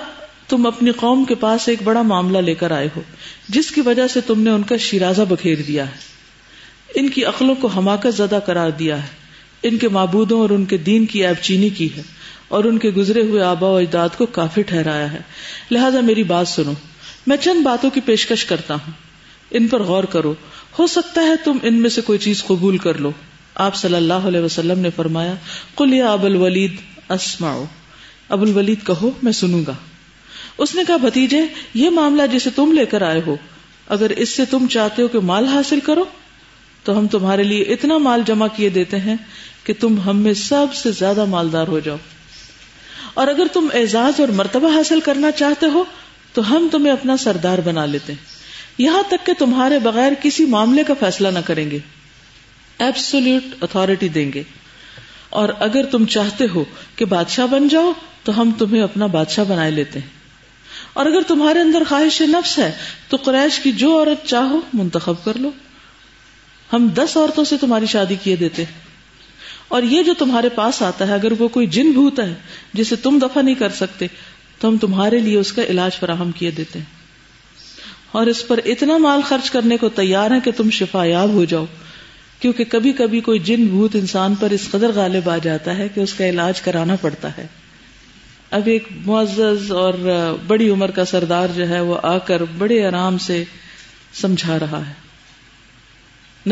تم 0.50 0.66
اپنی 0.66 0.92
قوم 0.92 1.24
کے 1.24 1.36
پاس 1.36 1.70
ایک 1.70 1.80
بڑا 1.84 2.02
معاملہ 2.02 2.38
لے 2.38 2.56
کر 2.56 2.72
آئے 2.72 2.90
ہو، 2.96 3.02
جس 3.50 3.72
کی 3.72 3.82
وجہ 3.82 4.08
سے 4.08 4.22
تم 4.22 4.42
نے 4.42 4.50
ان 4.50 4.64
کا 4.64 4.78
شیرازہ 4.78 5.22
بکھیر 5.22 5.58
دیا 5.68 5.88
ہے۔ 5.88 6.10
ان 6.96 7.10
کی 7.10 7.26
عقلوں 7.26 7.56
کو 7.56 7.68
حماقت 7.68 8.18
زدہ 8.18 8.40
قرار 8.46 8.70
دیا 8.70 9.04
ہے۔ 9.04 9.08
ان 9.64 9.78
کے 9.78 9.88
معبودوں 9.88 10.42
اور 10.42 10.50
ان 10.50 10.66
کے 10.66 10.78
دین 10.78 11.06
کی 11.06 11.28
ایب 11.28 11.44
چینی 11.44 11.70
کی 11.70 11.90
ہے 11.98 12.02
اور 12.48 12.64
ان 12.64 12.78
کے 12.78 12.90
گزرے 12.90 13.22
ہوئے 13.22 13.44
آبا 13.44 13.68
و 13.68 13.76
اجداد 13.76 14.10
کو 14.18 14.26
کافی 14.26 14.62
ٹھہرایا 14.62 15.12
ہے۔ 15.12 15.20
لہذا 15.72 16.00
میری 16.00 16.24
بات 16.24 16.48
سنو، 16.48 16.74
میں 17.28 17.38
چند 17.38 17.64
باتوں 17.64 17.90
کی 17.90 18.02
پیشکش 18.02 18.46
کرتا 18.46 18.74
ہوں۔ 18.74 18.92
ان 19.52 19.68
پر 19.68 19.84
غور 19.84 20.04
کرو، 20.04 20.34
ہو 20.80 20.88
سکتا 20.88 21.22
ہے 21.22 21.34
تم 21.44 21.58
ان 21.64 21.74
میں 21.74 21.90
سے 21.90 22.02
کوئی 22.02 22.20
چیز 22.20 22.44
قبول 22.44 22.78
کر 22.78 22.98
لو۔ 22.98 23.12
آپ 23.56 23.76
صلی 23.76 23.96
اللہ 23.96 24.14
علیہ 24.14 24.40
وسلم 24.40 24.80
نے 24.80 24.90
فرمایا 24.96 25.36
کل 25.76 25.94
یا 25.94 26.12
اب 26.12 26.26
الولید 26.26 26.76
اسماؤ 27.10 27.66
ابو 28.30 28.44
الولید 28.44 28.88
کہو، 28.88 29.12
میں 29.24 29.32
سنوں 29.32 29.64
گا۔ 29.68 29.74
اس 30.58 30.76
نے 30.76 30.82
کہا، 30.88 30.98
بھتیجے، 30.98 31.42
یہ 31.74 31.90
معاملہ 31.90 32.28
جسے 32.28 32.50
تم 32.50 32.72
لے 32.72 32.86
کر 32.86 33.02
آئے 33.02 33.22
ہو، 33.28 33.36
اگر 33.88 34.10
اس 34.10 34.30
سے 34.30 34.46
تم 34.46 34.68
چاہتے 34.68 35.02
ہو 35.02 35.08
کہ 35.08 35.20
مال 35.20 35.48
حاصل 35.48 35.80
کرو، 35.80 36.04
تو 36.84 37.00
ہم 37.00 37.08
تمہارے 37.08 37.44
لیے 37.44 37.62
اتنا 37.62 37.98
مال 37.98 38.22
جمع 38.28 38.48
کیے 38.56 38.70
دیتے 38.70 39.00
ہیں 39.00 39.16
کہ 39.64 39.74
تم 39.80 40.00
ہم 40.02 40.18
میں 40.18 40.34
سب 40.34 40.66
سے 40.74 40.92
زیادہ 40.92 41.26
مالدار 41.26 41.68
ہو 41.68 41.80
جاؤ۔ 41.80 41.98
اور 43.14 43.28
اگر 43.28 43.48
تم 43.54 43.68
اعزاز 43.74 44.20
اور 44.20 44.28
مرتبہ 44.28 44.78
حاصل 44.78 45.00
کرنا 45.00 45.32
چاہتے 45.32 45.66
ہو، 45.66 45.84
تو 46.34 46.56
ہم 46.56 46.68
تمہیں 46.72 46.94
اپنا 46.94 47.18
سردار 47.18 47.58
بنا 47.58 47.86
لیتے۔ 47.86 48.14
ہیں 48.14 48.26
یہاں 48.78 49.04
تک 49.08 49.26
کہ 49.26 49.34
تمہارے 49.34 49.80
بغیر 49.80 50.12
کسی 50.22 50.46
معاملے 50.46 50.84
کا 50.84 50.94
فیصلہ 51.00 51.28
نہ 51.28 51.40
کریں 51.46 51.72
گے۔ 51.72 51.80
ایبسولوٹ 52.80 53.64
اتارٹی 53.64 54.08
دیں 54.08 54.34
گے۔ 54.34 54.44
اور 55.30 55.50
اگر 55.60 55.86
تم 55.86 56.06
چاہتے 56.06 56.46
ہو 56.56 56.64
کہ 56.96 57.06
بادشاہ 57.06 57.48
بن 57.48 57.68
جاؤ، 57.68 57.92
تو 58.24 58.42
ہم 58.42 58.52
تمہیں 58.58 58.82
اپنا 58.82 59.06
بادشاہ 59.06 59.44
بنائے 59.44 59.72
لیتے۔ 59.72 60.00
ہیں 60.00 60.19
اور 61.00 61.08
اگر 61.08 61.22
تمہارے 61.28 61.60
اندر 61.60 61.82
خواہش 61.90 62.22
نفس 62.22 62.60
ہے، 62.60 62.72
تو 63.10 63.18
قریش 63.18 63.60
کی 63.60 63.72
جو 63.72 63.98
عورت 63.98 64.28
چاہو 64.28 64.60
منتخب 64.74 65.14
کر 65.24 65.38
لو۔ 65.38 65.52
ہم 66.74 66.88
دس 66.96 67.18
عورتوں 67.18 67.44
سے 67.44 67.58
تمہاری 67.58 67.86
شادی 67.86 68.16
کیے 68.24 68.36
دیتے 68.36 68.64
اور 69.68 69.84
یہ 69.84 70.04
جو 70.04 70.14
تمہارے 70.18 70.50
پاس 70.50 70.82
آتا 70.82 71.08
ہے، 71.08 71.14
اگر 71.14 71.32
وہ 71.40 71.48
کوئی 71.48 71.68
جن 71.68 71.92
بھوت 71.92 72.20
ہے، 72.20 72.34
جسے 72.74 72.96
تم 72.96 73.20
دفع 73.22 73.42
نہیں 73.42 73.56
کر 73.56 73.70
سکتے، 73.70 74.08
تو 74.60 74.68
ہم 74.68 74.78
تمہارے 74.78 75.20
لیے 75.20 75.38
اس 75.38 75.54
کا 75.54 75.64
علاج 75.64 75.92
فراہم 76.00 76.32
کیے 76.32 76.52
دیتے 76.52 76.80
ہیں۔ 76.80 76.86
اور 78.12 78.28
اس 78.28 78.48
پر 78.48 78.60
اتنا 78.66 78.98
مال 78.98 79.22
خرچ 79.26 79.52
کرنے 79.52 79.78
کو 79.78 79.90
تیار 79.90 80.32
ہے 80.32 80.40
کہ 80.44 80.52
تم 80.52 80.70
شفا 80.70 81.06
یاب 81.06 81.30
ہو 81.30 81.46
جاؤ۔ 81.46 81.66
کیونکہ 82.40 82.64
کبھی 82.64 82.94
کبھی 82.94 83.22
کوئی 83.22 83.40
جن 83.40 83.66
بھوت 83.66 83.96
انسان 83.96 84.36
پر 84.36 84.50
اس 84.50 84.68
قدر 84.72 84.92
غالب 84.96 85.30
آ 85.30 85.38
جاتا 85.38 85.78
ہے 85.78 85.90
کہ 85.90 86.00
اس 86.00 86.14
کا 86.14 86.30
علاج 86.30 86.62
کرانا 86.62 86.96
پڑتا 87.02 87.38
ہے۔ 87.38 87.48
اب 88.52 88.62
ایک 88.66 88.88
معزز 89.06 89.72
اور 89.72 89.94
بڑی 90.48 90.70
عمر 90.70 90.92
کا 90.92 91.06
سردار 91.06 91.48
جو 91.56 91.70
ہے 91.70 91.82
وہ 91.82 91.98
آ 92.04 92.18
کر 92.18 92.42
بڑے 92.58 92.86
آرام 92.86 93.18
سے 93.18 93.44
سمجھا 94.14 94.60
رہا 94.60 94.88
ہے۔ 94.88 94.94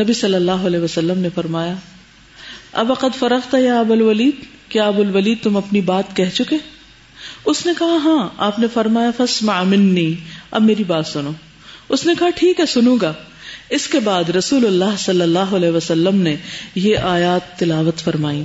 نبی 0.02 0.12
صلی 0.12 0.34
اللہ 0.34 0.52
علیہ 0.52 0.78
وسلم 0.78 1.18
نے 1.18 1.28
فرمایا، 1.34 1.74
اب 2.72 2.92
عقد 2.92 3.18
فرخت 3.18 3.54
یا 3.60 3.80
اب 3.80 3.92
الولید؟ 3.92 4.34
کیا 4.68 4.86
اب 4.86 4.98
الولید 4.98 5.38
تم 5.42 5.56
اپنی 5.56 5.80
بات 5.80 6.16
کہہ 6.16 6.30
چکے؟ 6.34 6.56
اس 7.44 7.66
نے 7.66 7.72
کہا 7.78 7.96
ہاں 8.04 8.28
آپ 8.36 8.58
نے 8.58 8.66
فرمایا 8.74 9.10
فس 9.16 9.42
منی۔ 9.42 10.14
اب 10.50 10.62
میری 10.62 10.84
بات 10.84 11.06
سنو۔ 11.06 11.30
اس 11.88 12.06
نے 12.06 12.12
کہا، 12.18 12.28
ٹھیک 12.30 12.60
ہے، 12.60 12.66
سنوں 12.66 12.96
گا۔ 13.02 13.12
اس 13.70 13.88
کے 13.88 14.00
بعد 14.00 14.30
رسول 14.30 14.66
اللہ 14.66 14.96
صلی 14.98 15.20
اللہ 15.20 15.38
علیہ 15.38 15.70
وسلم 15.70 16.22
نے 16.22 16.36
یہ 16.74 16.96
آیات 16.96 17.58
تلاوت 17.58 17.98
فرمائی۔ 17.98 18.44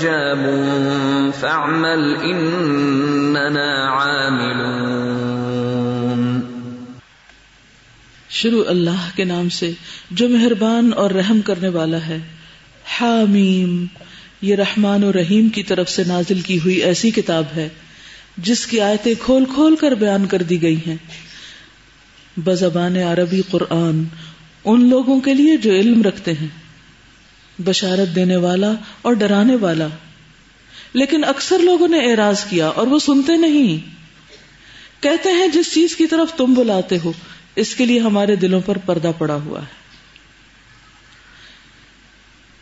حجاب 0.00 0.38
فاعمل 1.40 2.14
اننا 2.22 3.92
عاملون۔ 3.92 6.40
شروع 8.30 8.64
اللہ 8.68 9.16
کے 9.16 9.24
نام 9.24 9.48
سے 9.48 9.70
جو 10.10 10.28
مہربان 10.28 10.90
اور 10.96 11.10
رحم 11.10 11.40
کرنے 11.40 11.68
والا 11.68 12.06
ہے۔ 12.06 12.18
حامیم، 12.84 13.86
یہ 14.42 14.56
رحمان 14.56 15.04
و 15.04 15.12
رحیم 15.12 15.48
کی 15.48 15.62
طرف 15.62 15.88
سے 15.88 16.02
نازل 16.06 16.40
کی 16.40 16.58
ہوئی 16.58 16.76
ایسی 16.76 17.10
کتاب 17.10 17.44
ہے، 17.56 17.68
جس 18.36 18.66
کی 18.66 18.80
آیتیں 18.80 19.14
کھول 19.20 19.44
کھول 19.44 19.76
کر 19.76 19.92
بیان 19.92 20.26
کر 20.26 20.42
دی 20.42 20.62
گئی 20.62 20.78
ہیں۔ 20.86 20.96
بزبان 22.36 22.96
عربی 22.96 23.42
قرآن 23.50 24.04
ان 24.64 24.90
لوگوں 24.90 25.20
کے 25.20 25.34
لیے 25.34 25.56
جو 25.56 25.72
علم 25.72 26.02
رکھتے 26.02 26.32
ہیں۔ 26.32 26.59
بشارت 27.60 28.14
دینے 28.14 28.36
والا 28.36 28.72
اور 29.02 29.12
ڈرانے 29.12 29.56
والا۔ 29.56 29.86
لیکن 30.92 31.24
اکثر 31.24 31.58
لوگوں 31.58 31.88
نے 31.88 32.10
اعراض 32.10 32.44
کیا 32.44 32.66
اور 32.66 32.86
وہ 32.86 32.98
سنتے 32.98 33.36
نہیں۔ 33.36 33.90
کہتے 35.02 35.28
ہیں 35.28 35.48
جس 35.48 35.74
چیز 35.74 35.96
کی 35.96 36.06
طرف 36.06 36.32
تم 36.36 36.54
بلاتے 36.54 36.98
ہو، 37.04 37.12
اس 37.56 37.74
کے 37.74 37.86
لیے 37.86 38.00
ہمارے 38.00 38.36
دلوں 38.36 38.60
پر 38.66 38.78
پردہ 38.78 39.10
پڑا 39.18 39.34
ہوا 39.34 39.60
ہے۔ 39.60 39.80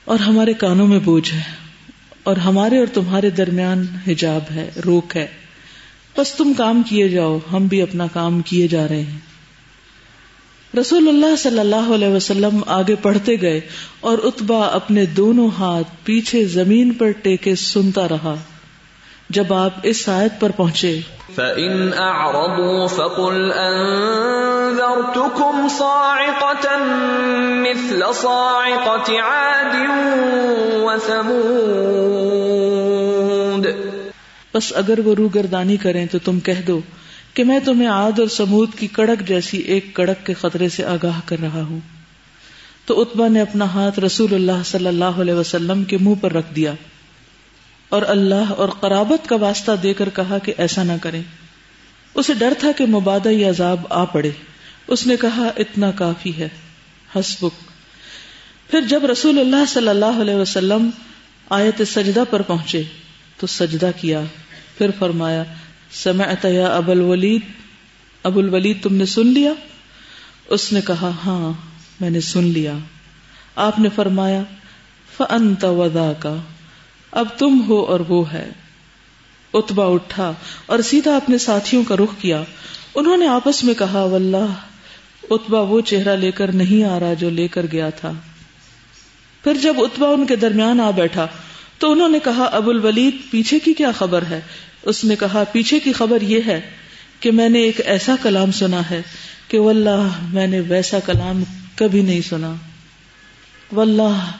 اور 0.05 0.19
ہمارے 0.19 0.53
کانوں 0.53 0.87
میں 0.87 0.99
بوجھ 0.99 1.33
ہے۔ 1.33 1.43
اور 2.23 2.37
ہمارے 2.37 2.79
اور 2.79 2.87
تمہارے 2.87 3.31
درمیان 3.31 3.87
حجاب 4.07 4.41
ہے، 4.51 4.71
روک 4.85 5.17
ہے۔ 5.17 5.27
بس 6.17 6.35
تم 6.35 6.53
کام 6.57 6.83
کیے 6.83 7.09
جاؤ، 7.09 7.39
ہم 7.53 7.67
بھی 7.67 7.83
اپنا 7.83 8.07
کام 8.13 8.41
کیے 8.41 8.69
جا 8.69 8.89
رہے 8.89 9.03
ہیں۔ 9.03 9.28
رسول 10.77 11.09
اللہ 11.09 11.37
صلی 11.37 11.59
اللہ 11.59 11.77
علیہ 11.77 12.09
وسلم 12.09 12.61
آگے 12.67 12.95
پڑھتے 13.03 13.41
گئے 13.41 13.61
اور 14.01 14.19
اتبا 14.25 14.67
اپنے 14.67 15.07
دونوں 15.07 15.51
ہاتھ 15.59 15.89
پیچھے 16.05 16.45
زمین 16.45 16.95
پر 16.95 17.11
ٹیکے 17.11 17.55
سنتا 17.55 18.09
رہا۔ 18.09 18.35
جب 19.31 19.55
آپ 19.55 19.71
اس 19.83 20.09
آیت 20.09 20.41
پر 20.41 20.51
پہنچے۔ 20.51 21.01
فَإِنْ 21.35 21.99
أَعْرَضُوا 21.99 22.87
فَقُلْ 22.87 23.55
أَنذَرْتُكُمْ 23.55 25.79
صَاعِقَةً 25.79 26.81
مِثْلَ 27.61 28.05
صَاعِقَةِ 28.15 29.15
عَادٍ 29.15 29.75
وَثَمُودَ۔ 30.83 33.69
بس 34.55 34.73
اگر 34.77 34.99
وہ 34.99 35.15
روگردانی 35.15 35.77
کریں 35.77 36.07
تو 36.07 36.19
تم 36.25 36.41
کہہ 36.41 36.67
دو۔ 36.67 36.81
کہ 37.39 37.45
میں 37.45 37.59
تمہیں 37.59 37.89
عاد 37.89 38.19
اور 38.19 38.29
سمود 38.29 38.75
کی 38.79 38.87
کڑک 38.87 39.29
جیسی 39.29 39.59
ایک 39.59 39.95
کڑک 39.95 40.27
کے 40.27 40.35
خطرے 40.35 40.69
سے 40.69 40.85
آگاہ 40.85 41.21
کر 41.25 41.37
رہا 41.39 41.63
ہوں۔ 41.63 41.81
تو 42.87 43.01
اتبا 43.01 43.29
نے 43.29 43.41
اپنا 43.41 43.65
ہاتھ 43.65 44.01
رسول 44.01 44.35
اللہ 44.35 44.63
صلی 44.65 44.87
اللہ 44.87 45.05
علیہ 45.05 45.35
وسلم 45.35 45.85
کے 45.85 45.99
منہ 46.01 46.15
پر 46.15 46.33
رکھ 46.33 46.55
دیا 46.57 46.73
اور 47.89 48.03
اللہ 48.07 48.53
اور 48.57 48.69
قرابت 48.69 49.29
کا 49.29 49.37
واسطہ 49.37 49.73
دے 49.83 49.95
کر 49.95 50.09
کہا 50.09 50.39
کہ 50.39 50.55
ایسا 50.59 50.83
نہ 50.83 50.93
کریں۔ 51.03 51.23
اسے 52.15 52.35
ڈر 52.35 52.53
تھا 52.59 52.73
کہ 52.77 52.87
مبادہ 52.87 53.29
یا 53.29 53.49
عذاب 53.49 53.81
آ 53.91 54.05
پڑے۔ 54.05 54.31
اس 54.87 55.07
نے 55.07 55.17
کہا، 55.17 55.51
اتنا 55.57 55.91
کافی 55.91 56.37
ہے، 56.39 56.49
حسبک۔ 57.17 57.71
پھر 58.71 58.81
جب 58.81 59.05
رسول 59.05 59.39
اللہ 59.39 59.65
صلی 59.69 59.89
اللہ 59.89 60.21
علیہ 60.21 60.35
وسلم 60.35 60.91
آیت 61.51 61.83
سجدہ 61.87 62.25
پر 62.31 62.43
پہنچے 62.43 62.83
تو 63.37 63.47
سجدہ 63.47 63.91
کیا۔ 64.01 64.21
پھر 64.79 64.91
فرمایا 64.99 65.45
سمعت 65.93 66.45
یا 66.45 66.67
ابو 66.67 66.93
الولید 66.93 67.41
ابو 68.23 68.41
الولید 68.41 68.83
تم 68.83 68.95
نے 68.95 69.07
سن 69.07 69.27
لیا؟ 69.27 69.53
اس 70.49 70.73
نے 70.73 70.81
کہا 70.81 71.11
ہاں 71.27 71.53
میں 72.01 72.11
نے 72.11 72.21
سن 72.21 72.45
لیا۔ 72.45 72.73
آپ 73.57 73.79
نے 73.79 73.89
فرمایا 73.95 74.43
فانت 75.17 75.65
ودا 75.65 76.13
کا 76.19 76.37
اب 77.11 77.27
تم 77.39 77.63
ہو 77.69 77.81
اور 77.81 78.01
وہ 78.01 78.33
ہے۔ 78.33 78.51
اتبا 79.55 79.85
اٹھا 79.85 80.33
اور 80.67 80.79
سیدھا 80.79 81.17
اپنے 81.17 81.39
ساتھیوں 81.39 81.85
کا 81.85 81.97
رخ 81.97 82.21
کیا۔ 82.21 82.43
انہوں 82.95 83.17
نے 83.17 83.27
آپس 83.27 83.65
میں 83.65 83.75
کہا، 83.75 84.05
واللہ 84.05 84.53
اتبا 85.31 85.61
وہ 85.61 85.81
چہرہ 85.81 86.17
لے 86.17 86.31
کر 86.31 86.53
نہیں 86.53 86.85
آ 86.85 87.01
رہا 87.01 87.15
جو 87.15 87.31
لے 87.31 87.49
کر 87.49 87.67
گیا 87.73 87.91
تھا۔ 87.91 88.13
پھر 89.45 89.55
جب 89.55 89.75
اتبا 89.79 90.09
ان 90.09 90.27
کے 90.27 90.37
درمیان 90.37 90.81
آ 90.81 90.91
بیٹھا 90.91 91.27
تو 91.79 91.93
انہوں 91.93 92.09
نے 92.09 92.19
کہا، 92.25 92.45
ابو 92.45 92.71
الولید، 92.71 93.31
پیچھے 93.31 93.59
کی 93.59 93.75
کیا 93.75 93.93
خبر 93.93 94.25
ہے؟ 94.31 94.41
اس 94.83 95.05
نے 95.05 95.17
کہا، 95.17 95.45
پیچھے 95.53 95.81
کی 95.81 95.93
خبر 95.93 96.23
یہ 96.23 96.41
ہے 96.47 96.61
کہ 97.21 97.31
میں 97.31 97.49
نے 97.49 97.61
ایک 97.61 97.81
ایسا 97.85 98.15
کلام 98.23 98.53
سنا 98.53 98.91
ہے 98.91 99.03
کہ 99.49 99.59
واللہ 99.59 100.09
میں 100.23 100.47
نے 100.47 100.61
ویسا 100.61 100.99
کلام 100.99 101.43
کبھی 101.75 102.03
نہیں 102.03 102.21
سنا۔ 102.21 102.55
واللہ، 103.73 104.31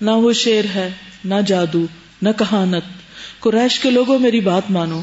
نہ 0.00 0.10
وہ 0.10 0.32
شیر 0.32 0.64
ہے، 0.74 0.90
نہ 1.24 1.34
جادو، 1.46 1.86
نہ 2.22 2.28
کہانت۔ 2.38 2.84
قریش 3.40 3.80
کے 3.80 3.90
لوگوں 3.90 4.18
میری 4.18 4.40
بات 4.40 4.70
مانو 4.70 5.02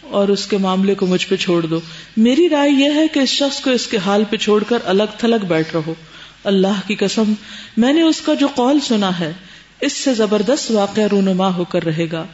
اور 0.00 0.28
اس 0.28 0.46
کے 0.46 0.56
معاملے 0.56 0.94
کو 0.94 1.06
مجھ 1.06 1.26
پہ 1.26 1.36
چھوڑ 1.36 1.66
دو۔ 1.66 1.80
میری 2.16 2.48
رائے 2.48 2.70
یہ 2.70 2.90
ہے 2.94 3.08
کہ 3.08 3.18
اس 3.18 3.28
شخص 3.28 3.60
کو 3.60 3.70
اس 3.70 3.86
کے 3.86 3.96
حال 3.96 4.24
پہ 4.30 4.36
چھوڑ 4.36 4.64
کر 4.64 4.78
الگ 4.84 5.02
تھلگ 5.18 5.44
بیٹھ 5.48 5.68
رہو۔ 5.74 5.94
اللہ 6.44 6.80
کی 6.86 6.94
قسم، 6.94 7.32
میں 7.76 7.92
نے 7.92 8.02
اس 8.02 8.20
کا 8.20 8.34
جو 8.34 8.46
قول 8.54 8.80
سنا 8.80 9.18
ہے، 9.18 9.32
اس 9.80 9.92
سے 9.92 10.14
زبردست 10.14 10.70
واقعہ 10.70 11.02
رونما 11.02 11.54
ہو 11.54 11.64
کر 11.64 11.84
رہے 11.84 12.06
گا۔ 12.12 12.26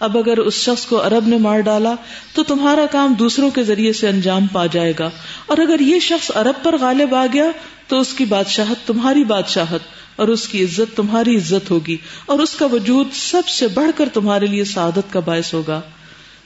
اب 0.00 0.18
اگر 0.18 0.38
اس 0.38 0.54
شخص 0.54 0.86
کو 0.86 1.06
عرب 1.06 1.28
نے 1.28 1.38
مار 1.38 1.60
ڈالا 1.60 1.94
تو 2.34 2.42
تمہارا 2.42 2.86
کام 2.90 3.14
دوسروں 3.14 3.50
کے 3.50 3.62
ذریعے 3.62 3.92
سے 3.92 4.08
انجام 4.08 4.46
پا 4.46 4.66
جائے 4.66 4.92
گا۔ 4.98 5.10
اور 5.46 5.58
اگر 5.58 5.80
یہ 5.80 5.98
شخص 5.98 6.30
عرب 6.34 6.64
پر 6.64 6.78
غالب 6.80 7.14
آ 7.14 7.26
گیا 7.32 7.44
تو 7.88 8.00
اس 8.00 8.14
کی 8.14 8.24
بادشاہت 8.24 8.86
تمہاری 8.86 9.24
بادشاہت 9.24 9.80
اور 10.16 10.28
اس 10.28 10.48
کی 10.48 10.64
عزت 10.64 10.96
تمہاری 10.96 11.36
عزت 11.36 11.70
ہوگی 11.70 11.96
اور 12.26 12.38
اس 12.38 12.54
کا 12.54 12.66
وجود 12.66 13.08
سب 13.12 13.48
سے 13.48 13.68
بڑھ 13.68 13.90
کر 13.96 14.08
تمہارے 14.12 14.46
لیے 14.46 14.64
سعادت 14.64 15.12
کا 15.12 15.20
باعث 15.20 15.54
ہوگا۔ 15.54 15.80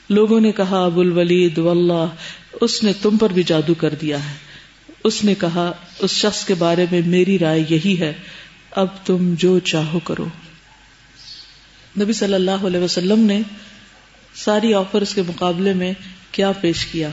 لوگوں 0.09 0.41
نے 0.41 0.51
کہا، 0.51 0.85
ابو 0.85 1.01
الولید، 1.01 1.57
واللہ، 1.57 2.05
اس 2.61 2.83
نے 2.83 2.93
تم 3.01 3.17
پر 3.17 3.29
بھی 3.29 3.43
جادو 3.43 3.73
کر 3.73 3.89
دیا 3.89 4.29
ہے۔ 4.29 4.35
اس 5.03 5.23
نے 5.23 5.35
کہا، 5.35 5.71
اس 5.99 6.11
شخص 6.11 6.45
کے 6.45 6.53
بارے 6.53 6.85
میں 6.91 7.01
میری 7.05 7.39
رائے 7.39 7.65
یہی 7.69 7.99
ہے، 7.99 8.13
اب 8.71 8.87
تم 9.05 9.33
جو 9.37 9.59
چاہو 9.59 9.99
کرو۔ 9.99 10.25
نبی 11.99 12.13
صلی 12.13 12.33
اللہ 12.33 12.51
علیہ 12.51 12.79
وسلم 12.79 13.19
نے 13.19 13.41
ساری 14.35 14.73
آفرز 14.73 15.13
کے 15.13 15.21
مقابلے 15.21 15.73
میں 15.73 15.93
کیا 16.31 16.51
پیش 16.51 16.85
کیا؟ 16.85 17.09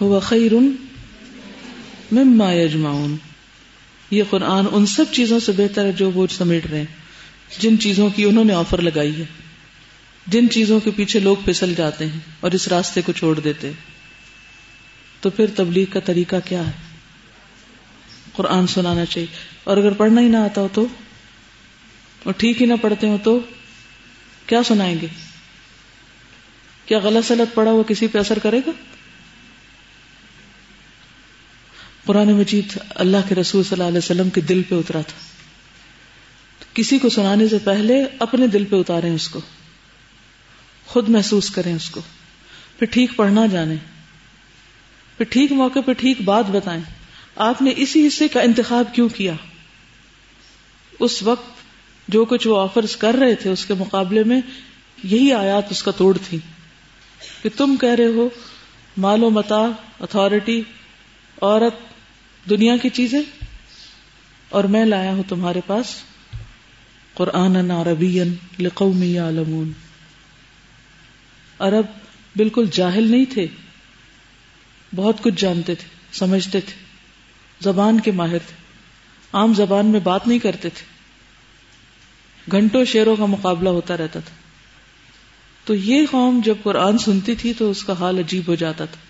ہوا 0.00 0.20
خیر 0.20 0.54
مما 2.12 2.52
یجمعون۔ 2.52 3.16
یہ 4.10 4.22
قرآن 4.30 4.64
ان 4.72 4.86
سب 4.86 5.04
چیزوں 5.12 5.40
سے 5.40 5.52
بہتر 5.52 5.84
ہے 5.84 5.92
جو 5.92 6.10
وہ 6.10 6.26
سمیٹ 6.30 6.66
رہے 6.66 6.78
ہیں، 6.78 6.86
جن 7.58 7.78
چیزوں 7.78 8.10
کی 8.16 8.24
انہوں 8.24 8.44
نے 8.44 8.52
آفر 8.52 8.82
لگائی 8.82 9.18
ہے۔ 9.18 9.24
جن 10.26 10.50
چیزوں 10.50 10.80
کے 10.80 10.90
پیچھے 10.90 11.20
لوگ 11.20 11.36
پھسل 11.44 11.74
جاتے 11.74 12.06
ہیں 12.06 12.20
اور 12.40 12.50
اس 12.50 12.68
راستے 12.68 13.02
کو 13.02 13.12
چھوڑ 13.12 13.40
دیتے 13.40 13.70
تو 15.20 15.30
پھر 15.30 15.46
تبلیغ 15.56 15.84
کا 15.92 16.00
طریقہ 16.00 16.36
کیا 16.44 16.66
ہے؟ 16.66 16.72
قرآن 18.32 18.66
سنانا 18.66 19.04
چاہیے۔ 19.04 19.28
اور 19.64 19.76
اگر 19.76 19.92
پڑھنا 19.92 20.20
ہی 20.20 20.28
نہ 20.28 20.36
آتا 20.36 20.60
ہو 20.60 20.68
تو؟ 20.72 20.86
اور 22.22 22.32
ٹھیک 22.36 22.62
ہی 22.62 22.66
نہ 22.66 22.74
پڑھتے 22.80 23.08
ہو 23.08 23.16
تو 23.22 23.40
کیا 24.46 24.62
سنائیں 24.62 25.00
گے؟ 25.00 25.06
کیا 26.86 26.98
غلط 26.98 27.28
سلط 27.28 27.54
پڑا 27.54 27.70
ہوا 27.70 27.82
کسی 27.82 28.06
پہ 28.06 28.18
اثر 28.18 28.38
کرے 28.38 28.60
گا؟ 28.66 28.70
قرآن 32.04 32.32
مجید 32.32 32.78
اللہ 32.88 33.16
کے 33.28 33.34
رسول 33.34 33.62
صلی 33.62 33.72
اللہ 33.72 33.88
علیہ 33.88 33.98
وسلم 33.98 34.30
کے 34.30 34.40
دل 34.40 34.62
پہ 34.62 34.74
اترا 34.74 35.00
تھا۔ 35.00 35.18
کسی 36.74 36.98
کو 36.98 37.08
سنانے 37.08 37.48
سے 37.48 37.58
پہلے 37.58 38.04
اپنے 38.18 38.46
دل 38.46 38.64
پہ 38.64 38.76
اتاریں 38.76 39.14
اس 39.14 39.28
کو۔ 39.28 39.40
خود 40.86 41.08
محسوس 41.08 41.50
کریں 41.50 41.74
اس 41.74 41.90
کو۔ 41.90 42.00
پھر 42.78 42.86
ٹھیک 42.86 43.10
پڑھنا 43.16 43.46
جانے 43.46 43.74
پھر 45.16 45.24
ٹھیک 45.24 45.52
موقع 45.52 45.78
پہ 45.86 45.92
ٹھیک 45.92 46.20
بات 46.20 46.44
بتائیں۔ 46.50 46.82
آپ 47.36 47.62
نے 47.62 47.72
اسی 47.76 48.06
حصے 48.06 48.28
کا 48.28 48.40
انتخاب 48.40 48.94
کیوں 48.94 49.08
کیا؟ 49.08 49.32
اس 51.00 51.22
وقت 51.22 51.59
جو 52.10 52.24
کچھ 52.24 52.46
وہ 52.48 52.60
آفرز 52.60 52.96
کر 52.96 53.14
رہے 53.14 53.34
تھے 53.34 53.50
اس 53.50 53.64
کے 53.66 53.74
مقابلے 53.74 54.24
میں، 54.24 54.40
یہی 55.04 55.32
آیات 55.32 55.70
اس 55.70 55.82
کا 55.82 55.90
توڑ 55.90 56.16
تھی 56.28 56.38
کہ 57.42 57.48
تم 57.56 57.76
کہہ 57.80 57.94
رہے 57.94 58.06
ہو، 58.06 58.28
مال 58.96 59.22
و 59.22 59.30
متا 59.30 59.60
اتارٹی 60.00 60.62
عورت، 61.42 62.48
دنیا 62.50 62.76
کی 62.76 62.88
چیزیں، 62.88 63.22
اور 64.48 64.64
میں 64.64 64.84
لایا 64.84 65.12
ہوں 65.12 65.22
تمہارے 65.28 65.60
پاس۔ 65.66 65.94
قرآن 67.14 67.70
عربی 67.70 68.18
لقومی 68.58 69.18
عالمون 69.18 69.72
عرب 71.58 71.86
بالکل 72.36 72.66
جاہل 72.72 73.10
نہیں 73.10 73.24
تھے، 73.24 73.46
بہت 74.94 75.22
کچھ 75.22 75.34
جانتے 75.36 75.74
تھے، 75.74 75.88
سمجھتے 76.12 76.60
تھے، 76.60 76.74
زبان 77.60 78.00
کے 78.00 78.10
ماہر 78.10 78.38
تھے۔ 78.38 78.56
عام 79.32 79.54
زبان 79.54 79.86
میں 79.86 80.00
بات 80.00 80.28
نہیں 80.28 80.38
کرتے 80.38 80.68
تھے۔ 80.68 80.99
گھنٹوں 82.52 82.84
شیروں 82.84 83.16
کا 83.16 83.26
مقابلہ 83.26 83.68
ہوتا 83.68 83.96
رہتا 83.96 84.20
تھا۔ 84.20 84.34
تو 85.64 85.74
یہ 85.74 86.06
قوم 86.10 86.40
جب 86.44 86.54
قرآن 86.62 86.98
سنتی 86.98 87.34
تھی 87.34 87.52
تو 87.52 87.70
اس 87.70 87.84
کا 87.84 87.92
حال 88.00 88.18
عجیب 88.18 88.42
ہو 88.48 88.54
جاتا 88.54 88.84
تھا۔ 88.84 89.00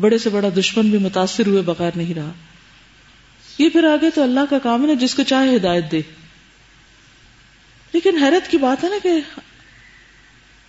بڑے 0.00 0.18
سے 0.18 0.30
بڑا 0.30 0.48
دشمن 0.58 0.90
بھی 0.90 0.98
متاثر 0.98 1.46
ہوئے 1.46 1.62
بغیر 1.62 1.90
نہیں 1.96 2.14
رہا۔ 2.14 2.32
یہ 3.58 3.68
پھر 3.68 3.84
آگے 3.84 4.10
تو 4.10 4.22
اللہ 4.22 4.40
کا 4.50 4.58
کام 4.58 4.88
ہے 4.88 4.94
جس 4.94 5.14
کو 5.14 5.22
چاہے 5.22 5.56
ہدایت 5.56 5.92
دے۔ 5.92 6.00
لیکن 7.92 8.16
حیرت 8.16 8.50
کی 8.50 8.58
بات 8.58 8.84
ہے 8.84 8.88
نا 8.88 8.96
کہ 9.02 9.10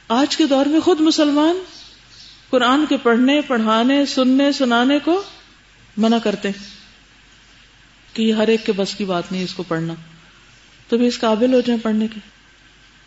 آج 0.07 0.37
کے 0.37 0.45
دور 0.45 0.65
میں 0.65 0.79
خود 0.79 1.01
مسلمان 1.01 1.63
قرآن 2.49 2.85
کے 2.89 2.97
پڑھنے، 2.97 3.41
پڑھانے، 3.41 4.05
سننے، 4.05 4.51
سنانے 4.51 4.99
کو 4.99 5.23
منع 5.97 6.17
کرتے 6.17 6.49
کہ 8.13 8.21
یہ 8.21 8.33
ہر 8.33 8.47
ایک 8.47 8.65
کے 8.65 8.71
بس 8.71 8.95
کی 8.95 9.05
بات 9.05 9.31
نہیں، 9.31 9.43
اس 9.43 9.53
کو 9.53 9.63
پڑھنا۔ 9.63 9.93
تو 10.87 10.97
بھی 10.97 11.07
اس 11.07 11.19
قابل 11.19 11.53
ہو 11.53 11.61
جائیں 11.61 11.81
پڑھنے 11.81 12.07
کے۔ 12.13 12.19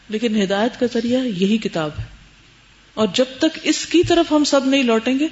لیکن 0.08 0.42
ہدایت 0.42 0.80
کا 0.80 0.86
ذریعہ 0.92 1.20
یہی 1.20 1.58
کتاب 1.58 1.90
ہے۔ 1.98 2.04
اور 2.94 3.06
جب 3.14 3.24
تک 3.38 3.58
اس 3.62 3.86
کی 3.86 4.02
طرف 4.08 4.32
ہم 4.32 4.44
سب 4.44 4.66
نہیں 4.66 4.82
لوٹیں 4.82 5.18
گے، 5.18 5.28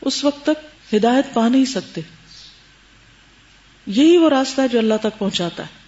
اس 0.00 0.24
وقت 0.24 0.46
تک 0.46 0.94
ہدایت 0.94 1.34
پا 1.34 1.48
نہیں 1.48 1.64
سکتے۔ 1.64 2.00
یہی 3.86 4.16
وہ 4.16 4.28
راستہ 4.28 4.60
ہے 4.60 4.68
جو 4.68 4.78
اللہ 4.78 4.94
تک 5.02 5.18
پہنچاتا 5.18 5.62
ہے۔ 5.62 5.78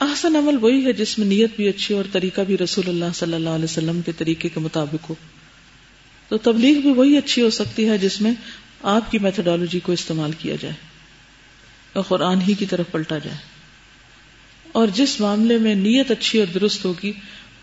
احسن 0.00 0.36
عمل 0.36 0.56
وہی 0.60 0.86
ہے 0.86 0.92
جس 0.92 1.18
میں 1.18 1.26
نیت 1.26 1.56
بھی 1.56 1.68
اچھی 1.68 1.94
اور 1.94 2.04
طریقہ 2.12 2.40
بھی 2.40 2.58
رسول 2.58 2.88
اللہ 2.88 3.04
صلی 3.14 3.34
اللہ 3.34 3.50
علیہ 3.50 3.64
وسلم 3.64 4.02
کے 4.02 4.12
طریقے 4.12 4.48
کے 4.48 4.60
مطابق 4.60 5.10
ہو۔ 5.10 5.14
تو 6.28 6.38
تبلیغ 6.38 6.78
بھی 6.78 6.92
وہی 6.92 7.16
اچھی 7.16 7.42
ہو 7.42 7.50
سکتی 7.50 7.88
ہے 7.88 7.98
جس 7.98 8.20
میں 8.20 8.32
آپ 8.82 9.10
کی 9.10 9.18
میتھڈالوجی 9.18 9.80
کو 9.80 9.92
استعمال 9.92 10.32
کیا 10.32 10.56
جائے 10.60 10.74
اور 11.92 12.02
قرآن 12.02 12.40
ہی 12.40 12.54
کی 12.54 12.66
طرف 12.66 12.86
پلٹا 12.90 13.18
جائے۔ 13.18 13.55
اور 14.76 14.88
جس 14.88 15.20
معاملے 15.20 15.58
میں 15.58 15.74
نیت 15.74 16.10
اچھی 16.10 16.38
اور 16.38 16.46
درست 16.46 16.84
ہوگی، 16.84 17.12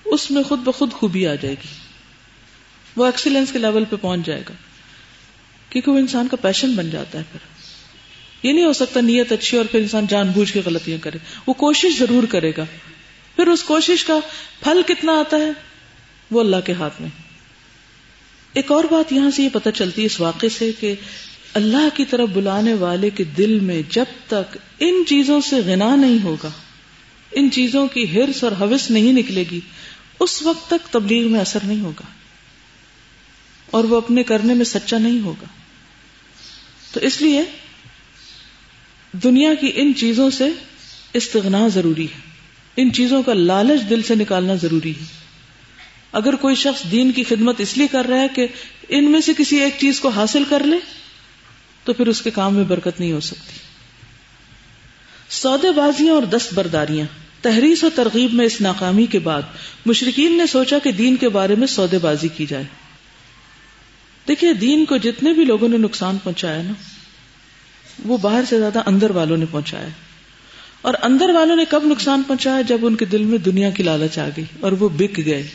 اس 0.06 0.32
میں 0.32 0.44
خود 0.44 0.60
بخود 0.60 0.92
خوبی 0.92 1.28
آ 1.28 1.36
جائے 1.36 1.56
گی۔ 1.64 1.68
وہ 2.96 3.06
ایکسیلنس 3.06 3.52
کے 3.52 3.60
لیول 3.60 3.84
پہ 3.90 3.96
پہنچ 3.96 4.26
جائے 4.26 4.44
گا۔ 4.50 4.54
کیونکہ 5.70 5.92
وہ 5.92 5.98
انسان 5.98 6.28
کا 6.28 6.38
پیشن 6.38 6.76
بن 6.76 6.90
جاتا 6.90 7.20
ہے 7.20 7.24
پھر۔ 7.32 7.40
یہ 8.48 8.54
نہیں 8.54 8.66
ہو 8.66 8.74
سکتا 8.74 9.02
نیت 9.02 9.32
اچھی 9.32 9.58
اور 9.58 9.66
پھر 9.72 9.80
انسان 9.80 10.06
جان 10.10 10.28
بوجھ 10.28 10.54
کے 10.54 10.62
غلطیاں 10.66 10.98
کرے۔ 11.04 11.18
وہ 11.48 11.54
کوشش 11.54 12.00
ضرور 12.00 12.24
کرے 12.24 12.52
گا۔ 12.58 12.66
پھر 13.36 13.48
اس 13.48 13.64
کوشش 13.64 14.06
کا 14.06 14.20
پھل 14.64 14.82
کتنا 14.88 15.12
آتا 15.12 15.38
ہے؟ 15.38 15.52
وہ 16.32 16.40
اللہ 16.40 16.58
کے 16.66 16.74
ہاتھ 16.74 17.02
میں۔ 17.02 17.10
ایک 18.54 18.72
اور 18.72 18.84
بات 18.84 19.14
یہاں 19.14 19.32
سے 19.32 19.44
یہ 19.44 19.50
پتہ 19.54 19.70
چلتی 19.70 20.02
ہے 20.02 20.06
اس 20.06 20.20
واقعے 20.20 20.50
سے 20.50 20.72
کہ 20.80 20.96
اللہ 21.54 21.88
کی 21.94 22.06
طرف 22.06 22.30
بلانے 22.30 22.74
والے 22.74 23.10
کے 23.10 23.24
دل 23.24 23.60
میں 23.60 23.82
جب 23.90 24.06
تک 24.28 24.58
ان 24.80 25.04
چیزوں 25.08 25.42
سے 25.42 25.56
غنا 25.56 25.96
نہیں 25.96 26.24
ہوگا 26.24 26.50
ان 27.36 27.52
چیزوں 27.52 27.88
کی 27.88 28.16
ہرس 28.16 28.44
اور 28.44 28.52
حوث 28.52 28.92
نہیں 28.92 29.14
نکلے 29.14 29.44
گی، 29.52 29.60
اس 30.20 30.42
وقت 30.42 30.70
تک 30.70 30.94
تبلیغ 30.94 31.32
میں 31.32 31.40
اثر 31.40 31.60
نہیں 31.64 31.82
ہوگا۔ 31.82 32.06
اور 33.72 33.84
وہ 33.84 33.98
اپنے 33.98 34.24
کرنے 34.24 34.54
میں 34.54 34.66
سچا 34.66 34.98
نہیں 34.98 35.20
ہوگا۔ 35.20 35.46
تو 36.92 37.00
اس 37.00 37.22
لیے 37.22 37.44
دنیا 39.12 39.54
کی 39.54 39.72
ان 39.76 39.94
چیزوں 39.96 40.30
سے 40.30 40.48
استغنا 41.14 41.68
ضروری 41.68 42.06
ہے۔ 42.06 42.20
ان 42.78 42.94
چیزوں 42.94 43.24
کا 43.24 43.34
لالچ 43.34 43.90
دل 43.90 44.02
سے 44.02 44.16
نکالنا 44.16 44.56
ضروری 44.56 44.92
ہے۔ 44.92 45.06
اگر 46.12 46.36
کوئی 46.36 46.56
شخص 46.56 46.92
دین 46.92 47.12
کی 47.12 47.24
خدمت 47.24 47.56
اس 47.60 47.78
لیے 47.78 47.88
کر 47.88 48.06
رہا 48.06 48.22
ہے 48.22 48.28
کہ 48.36 48.48
ان 48.90 49.12
میں 49.12 49.22
سے 49.22 49.32
کسی 49.38 49.58
ایک 49.58 49.74
چیز 49.80 50.00
کو 50.00 50.10
حاصل 50.10 50.44
کر 50.50 50.64
لے، 50.64 50.78
تو 51.84 51.94
پھر 51.94 52.08
اس 52.08 52.22
کے 52.22 52.32
کام 52.32 52.56
میں 52.56 52.64
برکت 52.64 53.00
نہیں 53.00 53.12
ہو 53.12 53.20
سکتی۔ 53.20 53.60
سودے 55.30 55.72
بازیاں 55.72 56.14
اور 56.14 56.24
دست 56.24 56.54
برداریاں 56.54 57.23
تحریر 57.44 57.86
و 57.86 57.90
ترغیب 57.96 58.34
میں 58.34 58.46
اس 58.46 58.62
ناکامی 58.62 59.06
کے 59.06 59.20
بعد 59.20 59.42
مشرقین 59.86 60.38
نے 60.38 60.46
سوچا 60.46 60.80
کہ 60.80 60.92
دین 60.92 61.16
کے 61.16 61.30
بارے 61.30 61.56
میں 61.56 61.68
سودے 61.68 61.98
بازی 61.98 62.28
کی 62.28 62.46
جائے۔ 62.46 62.64
دیکھیے، 64.28 64.54
دین 64.54 64.86
کو 64.86 64.98
جتنے 64.98 65.34
بھی 65.34 65.46
لوگوں 65.46 65.70
نے 65.70 65.78
نقصان 65.78 66.18
پہنچایا 66.24 66.62
نا، 66.62 66.74
وہ 68.06 68.18
باہر 68.18 68.42
سے 68.50 68.60
زیادہ 68.60 68.82
اندر 68.86 69.10
والوں 69.10 69.38
نے 69.38 69.46
پہنچایا۔ 69.52 69.88
اور 70.82 70.94
اندر 71.02 71.30
والوں 71.30 71.56
نے 71.56 71.66
کب 71.70 71.84
نقصان 71.86 72.24
پہنچایا؟ 72.28 72.62
جب 72.62 72.78
ان 72.82 72.96
کے 72.96 73.06
دل 73.06 73.24
میں 73.24 73.38
دنیا 73.38 73.70
کی 73.70 73.84
لالچ 73.84 74.18
آ 74.18 74.30
گئی 74.38 74.46
اور 74.60 74.72
وہ 74.72 74.90
بک 74.90 75.20
گئے۔ 75.26 75.48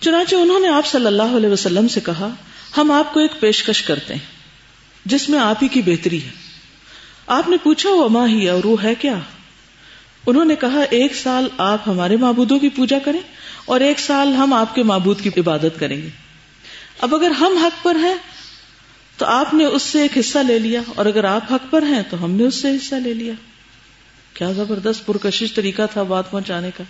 چنانچہ 0.00 0.34
انہوں 0.34 0.60
نے 0.60 0.68
آپ 0.68 0.86
صلی 0.86 1.06
اللہ 1.06 1.36
علیہ 1.36 1.48
وسلم 1.48 1.88
سے 1.88 2.00
کہا، 2.00 2.28
ہم 2.76 2.90
آپ 2.90 3.14
کو 3.14 3.20
ایک 3.20 3.40
پیشکش 3.40 3.82
کرتے 3.82 4.14
ہیں، 4.14 4.26
جس 5.04 5.28
میں 5.28 5.38
آپ 5.38 5.62
ہی 5.62 5.68
کی 5.68 5.82
بہتری 5.82 6.24
ہے۔ 6.24 6.30
آپ 7.26 7.48
نے 7.48 7.56
پوچھا، 7.62 7.90
وہ 7.90 8.08
ماں 8.08 8.28
ہی 8.28 8.48
اور 8.48 8.64
وہ 8.64 8.82
ہے 8.82 8.94
کیا؟ 8.94 9.18
انہوں 10.26 10.44
نے 10.44 10.56
کہا، 10.56 10.82
ایک 10.90 11.14
سال 11.14 11.48
آپ 11.58 11.78
ہمارے 11.86 12.16
معبودوں 12.16 12.58
کی 12.58 12.68
پوجا 12.68 12.98
کریں 12.98 13.20
اور 13.64 13.80
ایک 13.80 14.00
سال 14.00 14.28
ہم 14.28 14.52
آپ 14.52 14.74
کے 14.74 14.82
معبود 14.82 15.20
کی 15.20 15.30
عبادت 15.36 15.78
کریں 15.78 16.02
گے۔ 16.02 16.08
اب 17.00 17.14
اگر 17.14 17.30
ہم 17.30 17.56
حق 17.56 17.84
پر 17.84 17.94
ہیں، 17.94 18.14
تو 19.16 19.26
آپ 19.26 19.54
نے 19.54 19.64
اس 19.64 19.82
سے 19.82 20.02
ایک 20.02 20.18
حصہ 20.18 20.38
لے 20.38 20.58
لیا 20.58 20.80
اور 20.94 21.06
اگر 21.06 21.24
آپ 21.24 21.52
حق 21.52 21.70
پر 21.70 21.82
ہیں، 21.82 22.02
تو 22.10 22.24
ہم 22.24 22.30
نے 22.30 22.44
اس 22.44 22.54
سے 22.54 22.70
حصہ 22.70 22.94
لے 22.94 23.14
لیا۔ 23.14 23.32
کیا 24.34 24.52
زبردست 24.52 25.06
پرکشش 25.06 25.54
طریقہ 25.54 25.82
تھا 25.92 26.02
بات 26.02 26.30
پہنچانے 26.30 26.70
کا۔ 26.76 26.84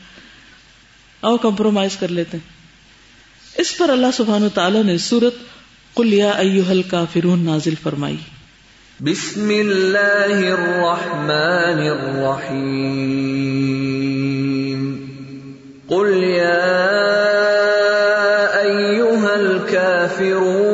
او 1.21 1.37
کمپرومائز 1.37 1.97
کر 1.97 2.09
لیتے 2.09 2.37
ہیں۔ 2.37 2.55
اس 3.61 3.79
پر 3.79 3.89
اللہ 3.89 4.07
سبحان 4.15 4.49
تعالیٰ 4.55 4.85
نے 4.85 4.99
سورت 4.99 5.35
کلیا 5.97 6.31
ایوہل 6.31 6.83
کافرون 6.83 7.45
نازل 7.45 7.75
فرمائی۔ 7.83 8.17
بسم 9.01 9.51
الله 9.51 10.55
الرحمن 10.55 11.81
الرحيم. 11.83 12.85
قل 15.89 16.09
يا 16.25 16.95
أيها 18.63 19.35
الكافرون 19.37 20.74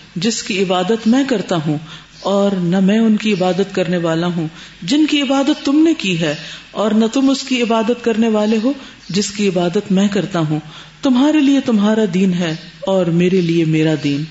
جس 0.15 0.43
کی 0.43 0.63
عبادت 0.63 1.07
میں 1.07 1.23
کرتا 1.27 1.55
ہوں 1.67 1.77
اور 2.21 2.51
نہ 2.51 2.79
میں 2.79 2.99
ان 2.99 3.17
کی 3.17 3.33
عبادت 3.33 3.75
کرنے 3.75 3.97
والا 3.97 4.27
ہوں، 4.27 4.47
جن 4.81 5.05
کی 5.05 5.21
عبادت 5.21 5.65
تم 5.65 5.83
نے 5.83 5.93
کی 5.93 6.21
ہے، 6.21 6.35
اور 6.71 6.91
نہ 6.91 7.05
تم 7.13 7.29
اس 7.29 7.43
کی 7.43 7.61
عبادت 7.61 8.03
کرنے 8.03 8.27
والے 8.27 8.57
ہو 8.63 8.73
جس 9.09 9.31
کی 9.31 9.47
عبادت 9.47 9.91
میں 9.91 10.07
کرتا 10.07 10.39
ہوں۔ 10.39 10.59
تمہارے 11.01 11.39
لیے 11.39 11.59
تمہارا 11.59 12.01
دین 12.13 12.33
ہے 12.33 12.55
اور 12.87 13.05
میرے 13.05 13.41
لیے 13.41 13.65
میرا 13.65 13.93
دین۔ 14.03 14.23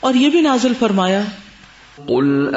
اور 0.00 0.14
یہ 0.14 0.28
بھی 0.28 0.40
نازل 0.40 0.72
فرمایا، 0.78 1.22
قل 2.06 2.54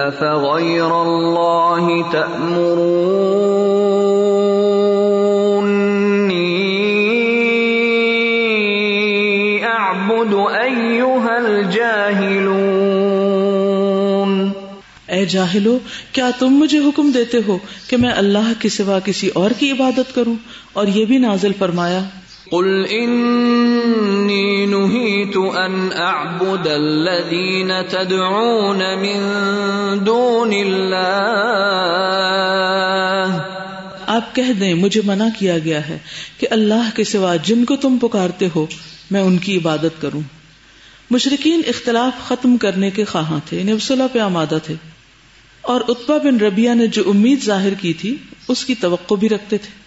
جاہلو 15.29 15.77
کیا 16.11 16.29
تم 16.39 16.53
مجھے 16.53 16.77
حکم 16.77 17.11
دیتے 17.11 17.37
ہو 17.47 17.57
کہ 17.87 17.97
میں 17.97 18.11
اللہ 18.11 18.51
کے 18.59 18.69
سوا 18.69 18.99
کسی 18.99 19.27
اور 19.33 19.51
کی 19.59 19.71
عبادت 19.71 20.15
کروں؟ 20.15 20.35
اور 20.73 20.87
یہ 20.87 21.05
بھی 21.05 21.17
نازل 21.17 21.53
فرمایا 21.57 22.01
قل 22.51 22.85
انی 22.89 24.65
نہیت 24.65 25.37
ان 25.37 25.89
اعبد 25.95 26.67
الذین 26.67 27.71
تدعون 27.89 28.81
من 29.01 29.19
دون 30.05 30.53
اللہ 30.53 31.69
آپ 34.07 34.35
کہہ 34.35 34.53
دیں 34.59 34.73
مجھے 34.73 35.01
منع 35.05 35.27
کیا 35.39 35.57
گیا 35.57 35.87
ہے 35.89 35.97
کہ 36.37 36.47
اللہ 36.51 36.89
کے 36.95 37.03
سوا 37.03 37.35
جن 37.43 37.65
کو 37.65 37.75
تم 37.75 37.97
پکارتے 38.01 38.47
ہو 38.55 38.65
میں 39.11 39.21
ان 39.21 39.37
کی 39.37 39.57
عبادت 39.57 40.01
کروں۔ 40.01 40.21
مشرقین 41.11 41.61
اختلاف 41.67 42.27
ختم 42.27 42.57
کرنے 42.57 42.89
کے 42.89 43.03
خواہاں 43.03 43.39
تھے 43.45 43.59
یعنی 43.59 43.79
صلح 43.81 44.07
پہ 44.11 44.19
آمادہ 44.19 44.57
تھے۔ 44.65 44.75
اور 45.61 45.81
اتبا 45.87 46.17
بن 46.17 46.37
ربیہ 46.37 46.73
نے 46.73 46.87
جو 46.87 47.03
امید 47.05 47.43
ظاہر 47.43 47.73
کی 47.73 47.93
تھی، 47.93 48.17
اس 48.47 48.65
کی 48.65 48.75
توقع 48.75 49.15
بھی 49.15 49.29
رکھتے 49.29 49.57
تھے۔ 49.57 49.79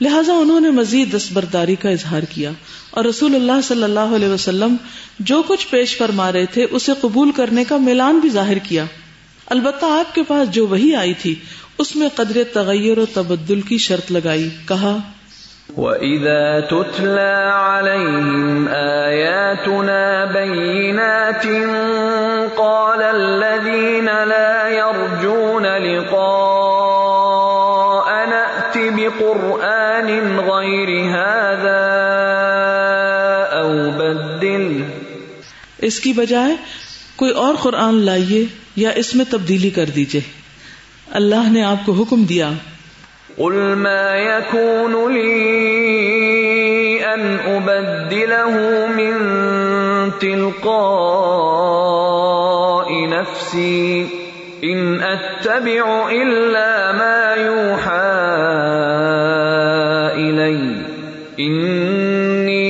لہٰذا 0.00 0.32
انہوں 0.32 0.60
نے 0.60 0.70
مزید 0.70 1.16
دستبرداری 1.16 1.74
کا 1.74 1.90
اظہار 1.90 2.22
کیا 2.30 2.50
اور 2.90 3.04
رسول 3.04 3.34
اللہ 3.34 3.60
صلی 3.62 3.82
اللہ 3.82 4.00
علیہ 4.00 4.28
وسلم 4.28 4.76
جو 5.18 5.42
کچھ 5.48 5.66
پیش 5.70 5.98
فرما 5.98 6.32
رہے 6.32 6.46
تھے، 6.46 6.66
اسے 6.70 6.92
قبول 7.00 7.30
کرنے 7.30 7.64
کا 7.64 7.76
میلان 7.76 8.18
بھی 8.18 8.28
ظاہر 8.28 8.58
کیا۔ 8.58 8.84
البتہ 9.46 9.84
آپ 9.84 10.14
کے 10.14 10.22
پاس 10.22 10.50
جو 10.50 10.66
وہی 10.66 10.94
آئی 10.94 11.14
تھی، 11.14 11.34
اس 11.78 11.96
میں 11.96 12.08
قدر 12.14 12.42
تغیر 12.52 12.98
و 12.98 13.06
تبدل 13.06 13.60
کی 13.60 13.78
شرط 13.78 14.12
لگائی۔ 14.12 14.48
کہا، 14.68 14.96
وَإِذَا 15.76 16.60
تُتْلَى 16.60 17.34
عَلَيْهِمْ 17.52 18.68
آيَاتُنَا 18.68 20.24
بَيِّنَاتٍ 20.24 21.50
قَالَ 22.56 23.04
الَّذِينَ 23.04 24.10
لَا 24.24 24.45
يَرْجُونَ 24.70 25.66
لِقَاءَنَا 25.66 26.36
ائْتِ 28.36 28.78
بِقُرْآنٍ 28.90 30.08
غَيْرِ 30.38 31.06
هَذَا 31.06 31.92
أَوْ 33.62 33.90
بَدِّلْهُ 33.92 34.84
اس 35.78 36.00
کی 36.00 36.12
بجائے 36.12 36.56
کوئی 37.16 37.30
اور 37.30 37.54
قرآن 37.54 37.94
لائیے 37.94 38.44
یا 38.76 38.90
اس 38.90 39.14
میں 39.14 39.24
تبدیلی 39.30 39.70
کر 39.70 39.84
دیجیے۔ 39.84 40.20
اللہ 41.10 41.50
نے 41.50 41.64
آپ 41.64 41.86
کو 41.86 41.92
حکم 41.92 42.24
دیا۔ 42.24 42.50
قل 43.36 43.74
ما 43.74 44.16
يكون 44.16 45.12
لي 45.12 45.76
ان 46.98 47.36
ابدله 47.44 48.58
من 48.96 49.30
تلقاء 50.20 50.80
نفسي۔ 52.90 54.06
ان 54.68 54.98
اتبع 55.02 56.08
الا 56.10 56.92
ما 56.92 57.34
يوحى 57.42 58.16
الي 60.28 60.66
انی 61.46 62.66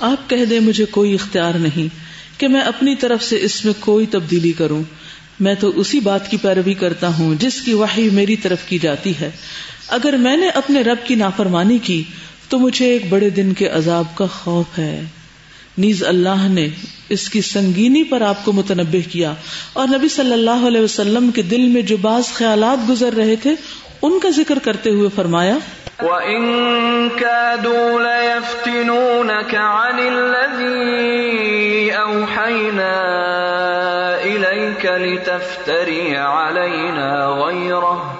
آپ 0.00 0.30
کہہ 0.30 0.44
دیں 0.44 0.60
مجھے 0.60 0.84
کوئی 0.84 1.14
اختیار 1.14 1.52
نہیں 1.54 1.88
کہ 2.40 2.48
میں 2.48 2.60
اپنی 2.60 2.96
طرف 2.96 3.22
سے 3.22 3.36
اس 3.40 3.64
میں 3.64 3.74
کوئی 3.80 4.06
تبدیلی 4.06 4.52
کروں۔ 4.52 4.82
میں 5.40 5.54
تو 5.60 5.72
اسی 5.74 6.00
بات 6.00 6.30
کی 6.30 6.36
پیروی 6.36 6.74
کرتا 6.74 7.08
ہوں 7.18 7.34
جس 7.34 7.60
کی 7.60 7.74
وحی 7.74 8.08
میری 8.12 8.36
طرف 8.36 8.58
کی 8.66 8.78
جاتی 8.78 9.12
ہے۔ 9.20 9.30
اگر 9.90 10.12
میں 10.12 10.36
نے 10.36 10.48
اپنے 10.48 10.82
رب 10.82 11.06
کی 11.06 11.14
نافرمانی 11.14 11.78
کی 11.78 12.02
تو 12.48 12.58
مجھے 12.58 12.86
ایک 12.86 13.08
بڑے 13.08 13.30
دن 13.30 13.52
کے 13.52 13.68
عذاب 13.68 14.04
کا 14.14 14.26
خوف 14.26 14.78
ہے۔ 14.78 15.02
نیز 15.78 16.04
اللہ 16.04 16.48
نے 16.48 16.68
اس 17.08 17.30
کی 17.30 17.40
سنگینی 17.40 18.04
پر 18.04 18.20
آپ 18.20 18.44
کو 18.44 18.52
متنبع 18.52 19.10
کیا۔ 19.10 19.34
اور 19.72 19.88
نبی 19.88 20.08
صلی 20.08 20.32
اللہ 20.32 20.66
علیہ 20.66 20.80
وسلم 20.80 21.30
کے 21.30 21.42
دل 21.42 21.60
میں 21.60 21.82
جو 21.82 21.96
بعض 21.96 22.24
خیالات 22.24 22.90
گزر 22.90 23.12
رہے 23.12 23.36
تھے، 23.36 23.54
ان 24.02 24.18
کا 24.18 24.28
ذکر 24.30 24.58
کرتے 24.58 24.90
ہوئے 24.90 25.08
فرمایا، 25.14 25.58
وَإِن 26.02 26.42
كَادُوا 27.16 28.02
لَيَفْتِنُونَكَ 28.02 29.56
عَنِ 29.56 30.00
الَّذِي 30.06 31.90
أَوْحَيْنَا 31.90 32.94
إِلَيْكَ 34.22 34.88
لِتَفْتَرِيَ 34.98 36.16
عَلَيْنَا 36.16 37.30
غَيْرَهُ 37.46 38.19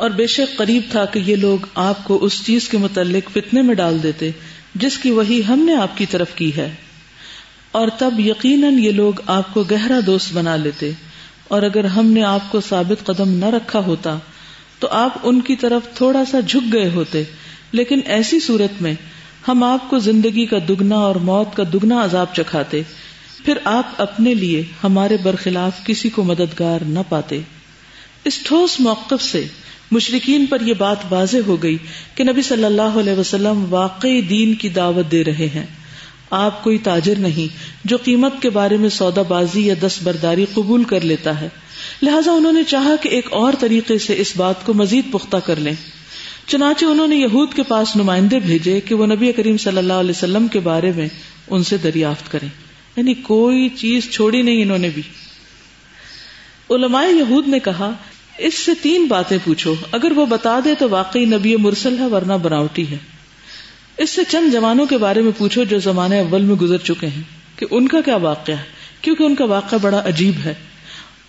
اور 0.00 0.10
بے 0.10 0.26
شک 0.26 0.56
قریب 0.56 0.82
تھا 0.90 1.04
کہ 1.04 1.18
یہ 1.18 1.36
لوگ 1.36 1.58
آپ 1.74 2.04
کو 2.04 2.24
اس 2.24 2.44
چیز 2.46 2.68
کے 2.68 2.78
متعلق 2.78 3.30
فتنے 3.30 3.62
میں 3.62 3.74
ڈال 3.74 4.02
دیتے 4.02 4.30
جس 4.74 4.98
کی 4.98 5.10
وہی 5.10 5.42
ہم 5.48 5.58
نے 5.58 5.74
آپ 5.74 5.98
کی 5.98 6.06
طرف 6.06 6.34
کی 6.34 6.56
ہے۔ 6.56 6.74
اور 7.72 7.88
تب 7.98 8.20
یقیناً 8.20 8.78
یہ 8.78 8.90
لوگ 8.90 9.12
آپ 9.26 9.54
کو 9.54 9.62
گہرا 9.62 10.00
دوست 10.06 10.32
بنا 10.32 10.56
لیتے۔ 10.56 10.90
اور 11.48 11.62
اگر 11.62 11.84
ہم 11.84 12.06
نے 12.06 12.22
آپ 12.22 12.52
کو 12.52 12.60
ثابت 12.60 13.06
قدم 13.06 13.28
نہ 13.28 13.44
رکھا 13.44 13.78
ہوتا 13.78 14.18
تو 14.78 14.88
آپ 14.88 15.18
ان 15.22 15.40
کی 15.40 15.56
طرف 15.56 15.96
تھوڑا 15.96 16.24
سا 16.24 16.40
جھک 16.40 16.72
گئے 16.72 16.90
ہوتے۔ 16.90 17.22
لیکن 17.72 18.00
ایسی 18.04 18.40
صورت 18.40 18.82
میں 18.82 18.94
ہم 19.48 19.64
آپ 19.64 19.90
کو 19.90 19.98
زندگی 19.98 20.46
کا 20.46 20.58
دگنا 20.68 20.96
اور 20.96 21.14
موت 21.14 21.56
کا 21.56 21.62
دگنا 21.72 22.04
عذاب 22.04 22.34
چکھاتے۔ 22.34 22.82
پھر 23.44 23.58
آپ 23.64 23.86
اپنے 23.98 24.34
لیے 24.34 24.64
ہمارے 24.84 25.16
برخلاف 25.22 25.84
کسی 25.84 26.08
کو 26.08 26.24
مددگار 26.24 26.78
نہ 26.80 27.00
پاتے۔ 27.08 27.40
اس 28.24 28.38
ٹھوس 28.42 28.80
موقف 28.80 29.22
سے 29.22 29.46
مشرقین 29.90 30.46
پر 30.46 30.60
یہ 30.60 30.74
بات 30.78 30.96
واضح 31.10 31.36
ہو 31.46 31.62
گئی 31.62 31.76
کہ 32.14 32.24
نبی 32.24 32.42
صلی 32.42 32.64
اللہ 32.64 32.82
علیہ 32.82 33.12
وسلم 33.12 33.64
واقعی 33.74 34.20
دین 34.20 34.54
کی 34.54 34.68
دعوت 34.68 35.10
دے 35.10 35.24
رہے 35.24 35.48
ہیں۔ 35.54 35.66
آپ 36.30 36.64
کوئی 36.64 36.78
تاجر 36.78 37.14
نہیں 37.18 37.56
جو 37.84 37.96
قیمت 37.96 38.32
کے 38.42 38.50
بارے 38.50 38.76
میں 38.76 38.88
سودا 38.88 39.22
بازی 39.22 39.66
یا 39.66 39.74
دس 39.82 39.98
برداری 40.02 40.46
قبول 40.54 40.84
کر 40.84 41.00
لیتا 41.00 41.40
ہے۔ 41.40 41.48
لہٰذا 42.02 42.32
انہوں 42.32 42.52
نے 42.52 42.62
چاہا 42.62 42.96
کہ 43.02 43.08
ایک 43.08 43.32
اور 43.32 43.52
طریقے 43.58 43.98
سے 43.98 44.14
اس 44.18 44.36
بات 44.36 44.66
کو 44.66 44.74
مزید 44.74 45.12
پختہ 45.12 45.36
کر 45.36 45.56
لیں۔ 45.56 45.72
چنانچہ 46.46 46.84
انہوں 46.84 47.06
نے 47.06 47.16
یہود 47.16 47.54
کے 47.54 47.62
پاس 47.62 47.96
نمائندے 47.96 48.38
بھیجے 48.38 48.80
کہ 48.80 48.94
وہ 48.94 49.06
نبی 49.06 49.32
کریم 49.32 49.56
صلی 49.56 49.78
اللہ 49.78 49.92
علیہ 49.92 50.10
وسلم 50.10 50.48
کے 50.48 50.60
بارے 50.60 50.92
میں 50.96 51.08
ان 51.50 51.64
سے 51.64 51.76
دریافت 51.76 52.32
کریں۔ 52.32 52.48
یعنی 52.96 53.14
کوئی 53.14 53.68
چیز 53.68 54.10
چھوڑی 54.10 54.42
نہیں 54.42 54.62
انہوں 54.62 54.78
نے 54.78 54.88
بھی۔ 54.88 55.02
علماء 56.70 57.04
یہود 57.04 57.48
نے 57.48 57.58
کہا 57.58 57.92
اس 58.40 58.58
سے 58.58 58.72
تین 58.82 59.06
باتیں 59.06 59.38
پوچھو۔ 59.44 59.74
اگر 59.92 60.12
وہ 60.12 60.26
بتا 60.26 60.60
دے 60.64 60.74
تو 60.78 60.90
واقعی 60.90 61.24
نبی 61.24 61.56
مرسل 61.56 61.98
ہے، 61.98 62.06
ورنہ 62.06 62.32
بناوٹی 62.32 62.90
ہے۔ 62.90 62.96
اس 63.96 64.10
سے 64.10 64.22
چند 64.28 64.52
جوانوں 64.52 64.86
کے 64.86 64.98
بارے 64.98 65.22
میں 65.22 65.32
پوچھو 65.38 65.64
جو 65.64 65.78
زمانے 65.78 66.20
اول 66.20 66.42
میں 66.42 66.54
گزر 66.54 66.76
چکے 66.76 67.06
ہیں 67.06 67.22
کہ 67.56 67.66
ان 67.70 67.88
کا 67.88 68.00
کیا 68.00 68.16
واقعہ 68.16 68.54
ہے، 68.54 68.62
کیونکہ 69.02 69.22
ان 69.22 69.34
کا 69.34 69.44
واقعہ 69.44 69.78
بڑا 69.82 70.02
عجیب 70.04 70.34
ہے۔ 70.44 70.54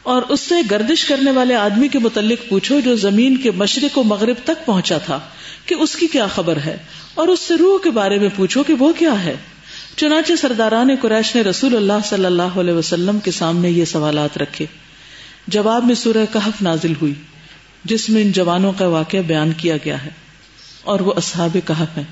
اور 0.03 0.21
اس 0.29 0.39
سے 0.39 0.55
گردش 0.71 1.05
کرنے 1.05 1.31
والے 1.31 1.55
آدمی 1.55 1.87
کے 1.87 1.99
متعلق 1.99 2.49
پوچھو 2.49 2.79
جو 2.79 2.95
زمین 2.95 3.37
کے 3.37 3.51
مشرق 3.51 3.97
و 3.97 4.03
مغرب 4.03 4.35
تک 4.43 4.65
پہنچا 4.65 4.97
تھا 4.97 5.19
کہ 5.65 5.75
اس 5.75 5.95
کی 5.95 6.07
کیا 6.07 6.27
خبر 6.27 6.57
ہے۔ 6.57 6.77
اور 7.13 7.27
اس 7.27 7.39
سے 7.39 7.53
روح 7.55 7.79
کے 7.83 7.89
بارے 7.89 8.19
میں 8.19 8.29
پوچھو 8.35 8.63
کہ 8.63 8.73
وہ 8.73 8.93
کیا 8.93 9.23
ہے۔ 9.23 9.35
چنانچہ 9.95 10.33
سرداران 10.41 10.89
قریش 11.01 11.35
نے 11.35 11.41
رسول 11.41 11.75
اللہ 11.75 12.07
صلی 12.09 12.25
اللہ 12.25 12.41
علیہ 12.41 12.73
وسلم 12.73 13.19
کے 13.19 13.31
سامنے 13.31 13.69
یہ 13.69 13.85
سوالات 13.85 14.37
رکھے۔ 14.37 14.65
جواب 15.47 15.85
میں 15.85 15.95
سورہ 15.95 16.33
کہف 16.33 16.61
نازل 16.61 16.93
ہوئی، 17.01 17.13
جس 17.83 18.09
میں 18.09 18.21
ان 18.21 18.31
جوانوں 18.31 18.73
کا 18.77 18.87
واقعہ 18.87 19.19
بیان 19.19 19.51
کیا 19.51 19.77
گیا 19.85 20.05
ہے، 20.05 20.09
اور 20.83 20.99
وہ 20.99 21.13
اصحاب 21.17 21.57
کہف 21.65 21.97
ہیں۔ 21.97 22.03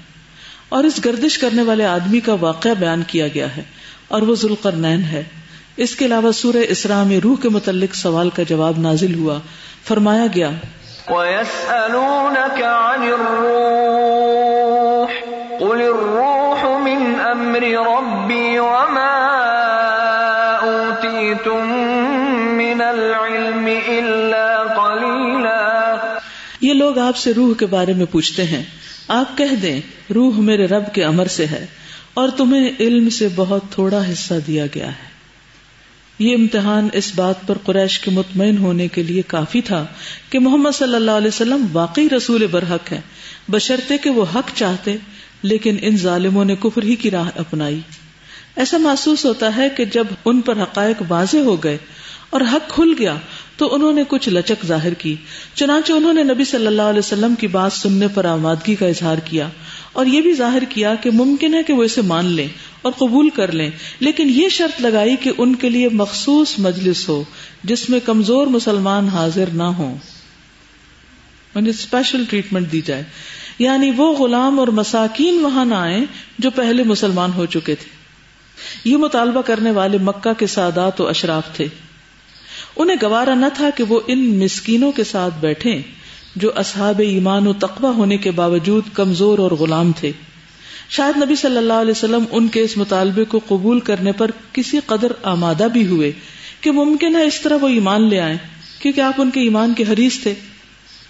اور 0.69 0.83
اس 0.83 1.05
گردش 1.05 1.37
کرنے 1.37 1.61
والے 1.61 1.85
آدمی 1.85 2.19
کا 2.19 2.33
واقعہ 2.33 2.71
بیان 2.79 3.03
کیا 3.07 3.27
گیا 3.27 3.57
ہے، 3.57 3.63
اور 4.07 4.21
وہ 4.21 4.35
ذوالقر 4.35 4.73
ہے۔ 4.85 5.23
اس 5.77 5.95
کے 5.95 6.05
علاوہ 6.05 6.31
سورہ 6.31 6.63
اسراء 6.69 7.03
میں 7.03 7.19
روح 7.19 7.37
کے 7.41 7.49
متعلق 7.49 7.95
سوال 7.95 8.29
کا 8.29 8.43
جواب 8.43 8.79
نازل 8.79 9.15
ہوا۔ 9.15 9.39
فرمایا 9.87 10.25
گیا، 10.35 10.49
وَيَسْأَلُونَكَ 11.07 12.63
عَنِ 12.63 13.11
الرُّوحِ 13.11 14.48
لوگ 26.89 26.97
آپ 26.97 27.17
سے 27.17 27.34
روح 27.34 27.54
کے 27.54 27.65
بارے 27.65 27.93
میں 27.93 28.06
پوچھتے 28.12 28.43
ہیں۔ 28.43 28.63
آپ 29.08 29.38
کہہ 29.38 29.56
دیں، 29.56 29.82
روح 30.13 30.39
میرے 30.39 30.65
رب 30.65 30.93
کے 30.93 31.04
امر 31.04 31.25
سے 31.25 31.45
ہے 31.45 31.65
اور 32.13 32.30
تمہیں 32.30 32.69
علم 32.80 33.10
سے 33.10 33.28
بہت 33.36 33.62
تھوڑا 33.71 34.12
حصہ 34.12 34.34
دیا 34.47 34.65
گیا 34.75 34.88
ہے۔ 34.88 35.10
یہ 36.19 36.36
امتحان 36.36 36.89
اس 36.93 37.12
بات 37.15 37.47
پر 37.47 37.58
قریش 37.58 37.99
کے 37.99 38.12
مطمئن 38.12 38.58
ہونے 38.58 38.88
کے 38.88 39.04
لیے 39.04 39.21
کافی 39.28 39.62
تھا 39.62 39.86
کہ 40.30 40.39
محمد 40.39 40.71
صلی 40.71 40.95
اللہ 40.95 41.12
علیہ 41.12 41.28
وسلم 41.28 41.65
واقعی 41.71 42.08
رسول 42.17 42.47
برحق 42.47 42.91
ہے 42.91 43.02
بشرطے 43.47 43.97
کہ 43.97 44.10
وہ 44.10 44.25
حق 44.36 44.49
چاہتے، 44.56 44.97
لیکن 45.43 45.78
ان 45.82 45.97
ظالموں 45.97 46.45
نے 46.45 46.56
کفر 46.56 46.84
ہی 46.84 46.95
کی 46.95 47.12
راہ 47.12 47.30
اپنائی۔ 47.36 47.80
ایسا 48.56 48.78
محسوس 48.78 49.25
ہوتا 49.25 49.58
ہے 49.58 49.69
کہ 49.69 49.86
جب 49.86 50.08
ان 50.25 50.41
پر 50.41 50.62
حقائق 50.62 51.04
واضح 51.08 51.38
ہو 51.38 51.63
گئے 51.63 51.78
اور 52.30 52.41
حق 52.41 52.69
کھل 52.69 52.93
گیا 52.99 53.15
تو 53.59 53.75
انہوں 53.75 53.93
نے 53.93 54.03
کچھ 54.07 54.29
لچک 54.29 54.65
ظاہر 54.65 54.93
کی۔ 54.93 55.15
چنانچہ 55.55 55.93
انہوں 55.93 56.13
نے 56.13 56.23
نبی 56.23 56.43
صلی 56.43 56.67
اللہ 56.67 56.81
علیہ 56.81 56.99
وسلم 56.99 57.35
کی 57.35 57.47
بات 57.47 57.73
سننے 57.73 58.07
پر 58.07 58.25
آمادگی 58.25 58.75
کا 58.75 58.85
اظہار 58.85 59.17
کیا 59.17 59.49
اور 59.93 60.05
یہ 60.05 60.21
بھی 60.21 60.33
ظاہر 60.33 60.63
کیا 60.69 60.95
کہ 60.95 61.11
ممکن 61.11 61.53
ہے 61.53 61.63
کہ 61.63 61.73
وہ 61.73 61.83
اسے 61.83 62.01
مان 62.01 62.25
لیں 62.25 62.47
اور 62.81 62.91
قبول 62.91 63.29
کر 63.29 63.51
لیں، 63.51 63.69
لیکن 63.99 64.29
یہ 64.29 64.49
شرط 64.49 64.81
لگائی 64.81 65.15
کہ 65.15 65.31
ان 65.37 65.55
کے 65.55 65.69
لیے 65.69 65.89
مخصوص 65.89 66.55
مجلس 66.57 67.09
ہو 67.09 67.23
جس 67.63 67.89
میں 67.89 67.99
کمزور 68.05 68.47
مسلمان 68.47 69.07
حاضر 69.07 69.45
نہ 69.53 69.63
ہوں۔ 69.63 69.97
یعنی 71.55 71.69
اسپیشل 71.69 72.23
ٹریٹمنٹ 72.29 72.71
دی 72.71 72.81
جائے۔ 72.81 73.03
یعنی 73.59 73.91
وہ 73.97 74.13
غلام 74.13 74.59
اور 74.59 74.67
مساکین 74.67 75.45
وہاں 75.45 75.65
نہ 75.65 75.75
آئے 75.75 75.99
جو 76.39 76.51
پہلے 76.51 76.83
مسلمان 76.83 77.31
ہو 77.33 77.45
چکے 77.45 77.75
تھے۔ 77.75 77.89
یہ 78.89 78.97
مطالبہ 78.97 79.41
کرنے 79.41 79.71
والے 79.71 79.97
مکہ 79.97 80.33
کے 80.33 80.47
سادات 80.47 81.01
و 81.01 81.07
اشراف 81.07 81.43
تھے۔ 81.53 81.67
انہیں 82.79 82.97
گوارا 83.01 83.33
نہ 83.33 83.45
تھا 83.53 83.69
کہ 83.75 83.83
وہ 83.83 83.99
ان 84.07 84.39
مسکینوں 84.39 84.91
کے 84.91 85.03
ساتھ 85.03 85.33
بیٹھے 85.39 85.81
جو 86.35 86.51
اصحاب 86.55 86.99
ایمان 86.99 87.47
و 87.47 87.53
تقوی 87.53 87.93
ہونے 87.95 88.17
کے 88.17 88.31
باوجود 88.31 88.83
کمزور 88.93 89.39
اور 89.39 89.51
غلام 89.51 89.91
تھے۔ 89.91 90.11
شاید 90.89 91.23
نبی 91.23 91.35
صلی 91.35 91.57
اللہ 91.57 91.73
علیہ 91.73 91.91
وسلم 91.91 92.23
ان 92.31 92.47
کے 92.47 92.61
اس 92.61 92.77
مطالبے 92.77 93.25
کو 93.25 93.39
قبول 93.47 93.79
کرنے 93.79 94.11
پر 94.11 94.31
کسی 94.53 94.79
قدر 94.85 95.11
آمادہ 95.23 95.67
بھی 95.73 95.87
ہوئے 95.87 96.11
کہ 96.61 96.71
ممکن 96.71 97.15
ہے 97.15 97.23
اس 97.23 97.41
طرح 97.41 97.57
وہ 97.61 97.67
ایمان 97.67 98.09
لے 98.09 98.19
آئے 98.19 98.37
کیونکہ 98.79 99.01
آپ 99.01 99.13
ان 99.17 99.31
کے 99.31 99.39
ایمان 99.39 99.73
کے 99.73 99.83
حریث 99.89 100.19
تھے۔ 100.19 100.33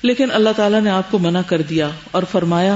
لیکن 0.01 0.31
اللہ 0.31 0.49
تعالیٰ 0.55 0.81
نے 0.81 0.89
آپ 0.89 1.11
کو 1.11 1.19
منع 1.19 1.41
کر 1.41 1.61
دیا 1.61 1.89
اور 2.11 2.23
فرمایا 2.31 2.75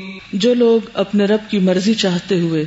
جو 0.33 0.53
لوگ 0.53 0.89
اپنے 0.93 1.25
رب 1.25 1.49
کی 1.49 1.59
مرضی 1.59 1.93
چاہتے 1.93 2.39
ہوئے 2.39 2.65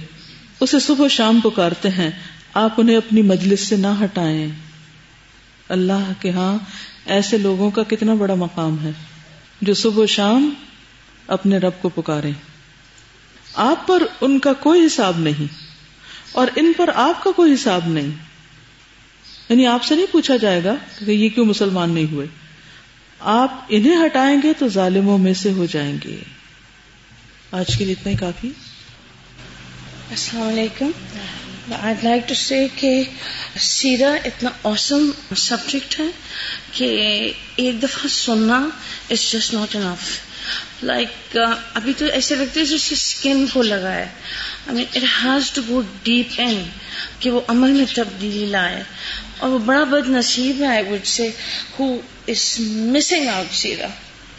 اسے 0.61 0.79
صبح 0.79 1.05
و 1.05 1.09
شام 1.09 1.41
پکارتے 1.41 1.89
ہیں، 1.89 2.11
آپ 2.55 2.75
انہیں 2.77 2.97
اپنی 2.97 3.23
مجلس 3.23 3.61
سے 3.61 3.77
نہ 3.77 3.87
ہٹائیں۔ 4.05 4.49
اللہ 5.69 6.13
کے 6.21 6.31
ہاں 6.31 6.59
ایسے 7.07 7.39
لوگوں 7.39 7.71
کا 7.71 7.83
کتنا 7.83 8.15
بڑا 8.15 8.35
مقام 8.35 8.77
ہے 8.83 8.91
جو 9.63 9.75
صبح 9.75 10.03
و 10.03 10.07
شام 10.07 10.51
اپنے 11.27 11.59
رب 11.59 11.73
کو 11.81 11.89
پکارے 11.89 12.31
آپ 13.55 13.87
پر 13.87 14.03
ان 14.21 14.39
کا 14.39 14.53
کوئی 14.53 14.87
حساب 14.87 15.19
نہیں 15.19 15.55
اور 16.33 16.47
ان 16.57 16.73
پر 16.77 16.91
آپ 16.95 17.25
کا 17.25 17.31
کوئی 17.31 17.55
حساب 17.55 17.81
نہیں۔ 17.87 18.11
یعنی 19.49 19.67
آپ 19.67 19.85
سے 19.85 19.95
نہیں 19.95 20.07
پوچھا 20.13 20.37
جائے 20.37 20.65
گا 20.65 20.75
کہ 20.99 21.11
یہ 21.11 21.29
کیوں 21.29 21.47
مسلمان 21.47 21.91
نہیں 21.91 22.13
ہوئے۔ 22.13 22.27
آپ 23.21 23.65
انہیں 23.69 24.07
ہٹائیں 24.07 24.39
گے 24.43 24.53
تو 24.59 24.69
ظالموں 24.69 25.19
میں 25.19 25.35
سے 25.35 25.53
ہو 25.53 25.67
جائیں 25.67 25.99
گے۔ 26.05 26.17
آج 27.55 27.67
کے 27.79 27.85
لیے 27.85 27.95
اتنا 28.01 28.13
ہی 28.13 28.17
کافی۔ 28.17 28.49
السلام 30.11 30.49
علیکم۔ 30.49 30.91
آئی 31.83 31.95
لائک 32.03 32.29
ٹو 32.29 32.35
سے 32.35 32.67
کہ 32.77 33.03
سیرا 33.61 34.13
اتنا 34.25 34.51
اوسم 34.63 35.11
سبجیکٹ 35.37 36.01
ہے 36.01 36.05
کہ 36.73 36.87
ایک 37.57 37.83
دفعہ 37.83 38.09
سننا 38.09 38.69
is 39.11 39.33
just 39.33 39.55
not 39.55 39.77
enough 39.77 40.19
like 40.85 41.39
ابھی 41.75 41.93
تو 41.99 42.05
ایسے 42.05 42.35
لگتے 42.35 42.61
ہیں 42.61 42.67
جس 42.67 42.89
کی 42.89 42.95
اسکن 42.95 43.47
کو 43.53 43.63
لگا 43.63 43.93
ہے۔ 43.93 44.07
I 44.67 44.77
mean 44.77 44.85
it 44.95 45.25
has 45.25 45.51
to 45.51 45.63
go 45.69 45.83
deep 46.03 46.27
in 46.37 46.69
کہ 47.19 47.31
وہ 47.31 47.41
عمل 47.49 47.71
میں 47.71 47.85
تبدیلی 47.95 48.47
لائے۔ 48.47 48.83
اور 49.39 49.51
وہ 49.51 49.59
بڑا 49.59 49.85
بد 49.85 50.09
نصیب 50.09 50.63
ہے 50.63 50.67
I 50.67 50.85
would 50.85 51.07
say 51.07 51.29
who 51.81 52.01
is 52.29 52.61
missing 52.61 53.29
out 53.29 53.55
Sierra. 53.55 53.87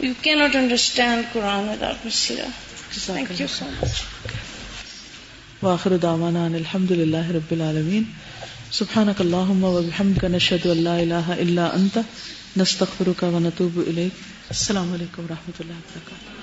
You 0.00 0.12
can 0.22 0.34
not 0.34 0.56
understand 0.56 1.24
Quran 1.32 1.68
with 1.68 2.12
سیرا۔ 2.12 2.46
واخر 5.62 5.96
دعوانا 5.96 6.44
ان 6.44 6.54
الحمد 6.54 6.90
للہ 6.90 7.30
رب 7.30 7.50
العالمین۔ 7.50 8.02
سبحانک 8.70 9.20
اللہم 9.20 9.64
و 9.64 9.82
بحمدک 9.82 10.24
نشہد 10.24 10.66
ان 10.66 10.82
لا 10.82 10.96
الہ 10.96 11.28
الا 11.28 11.66
انت۔ 11.66 11.98
نستغفرک 12.56 13.22
و 13.22 13.38
نتوب 13.38 13.78
الیک۔ 13.86 14.12
السلام 14.48 14.92
علیکم 14.92 15.24
و 15.24 15.26
رحمۃ 15.30 15.52
اللہ 15.58 15.72
وبرکاتہ 15.72 16.35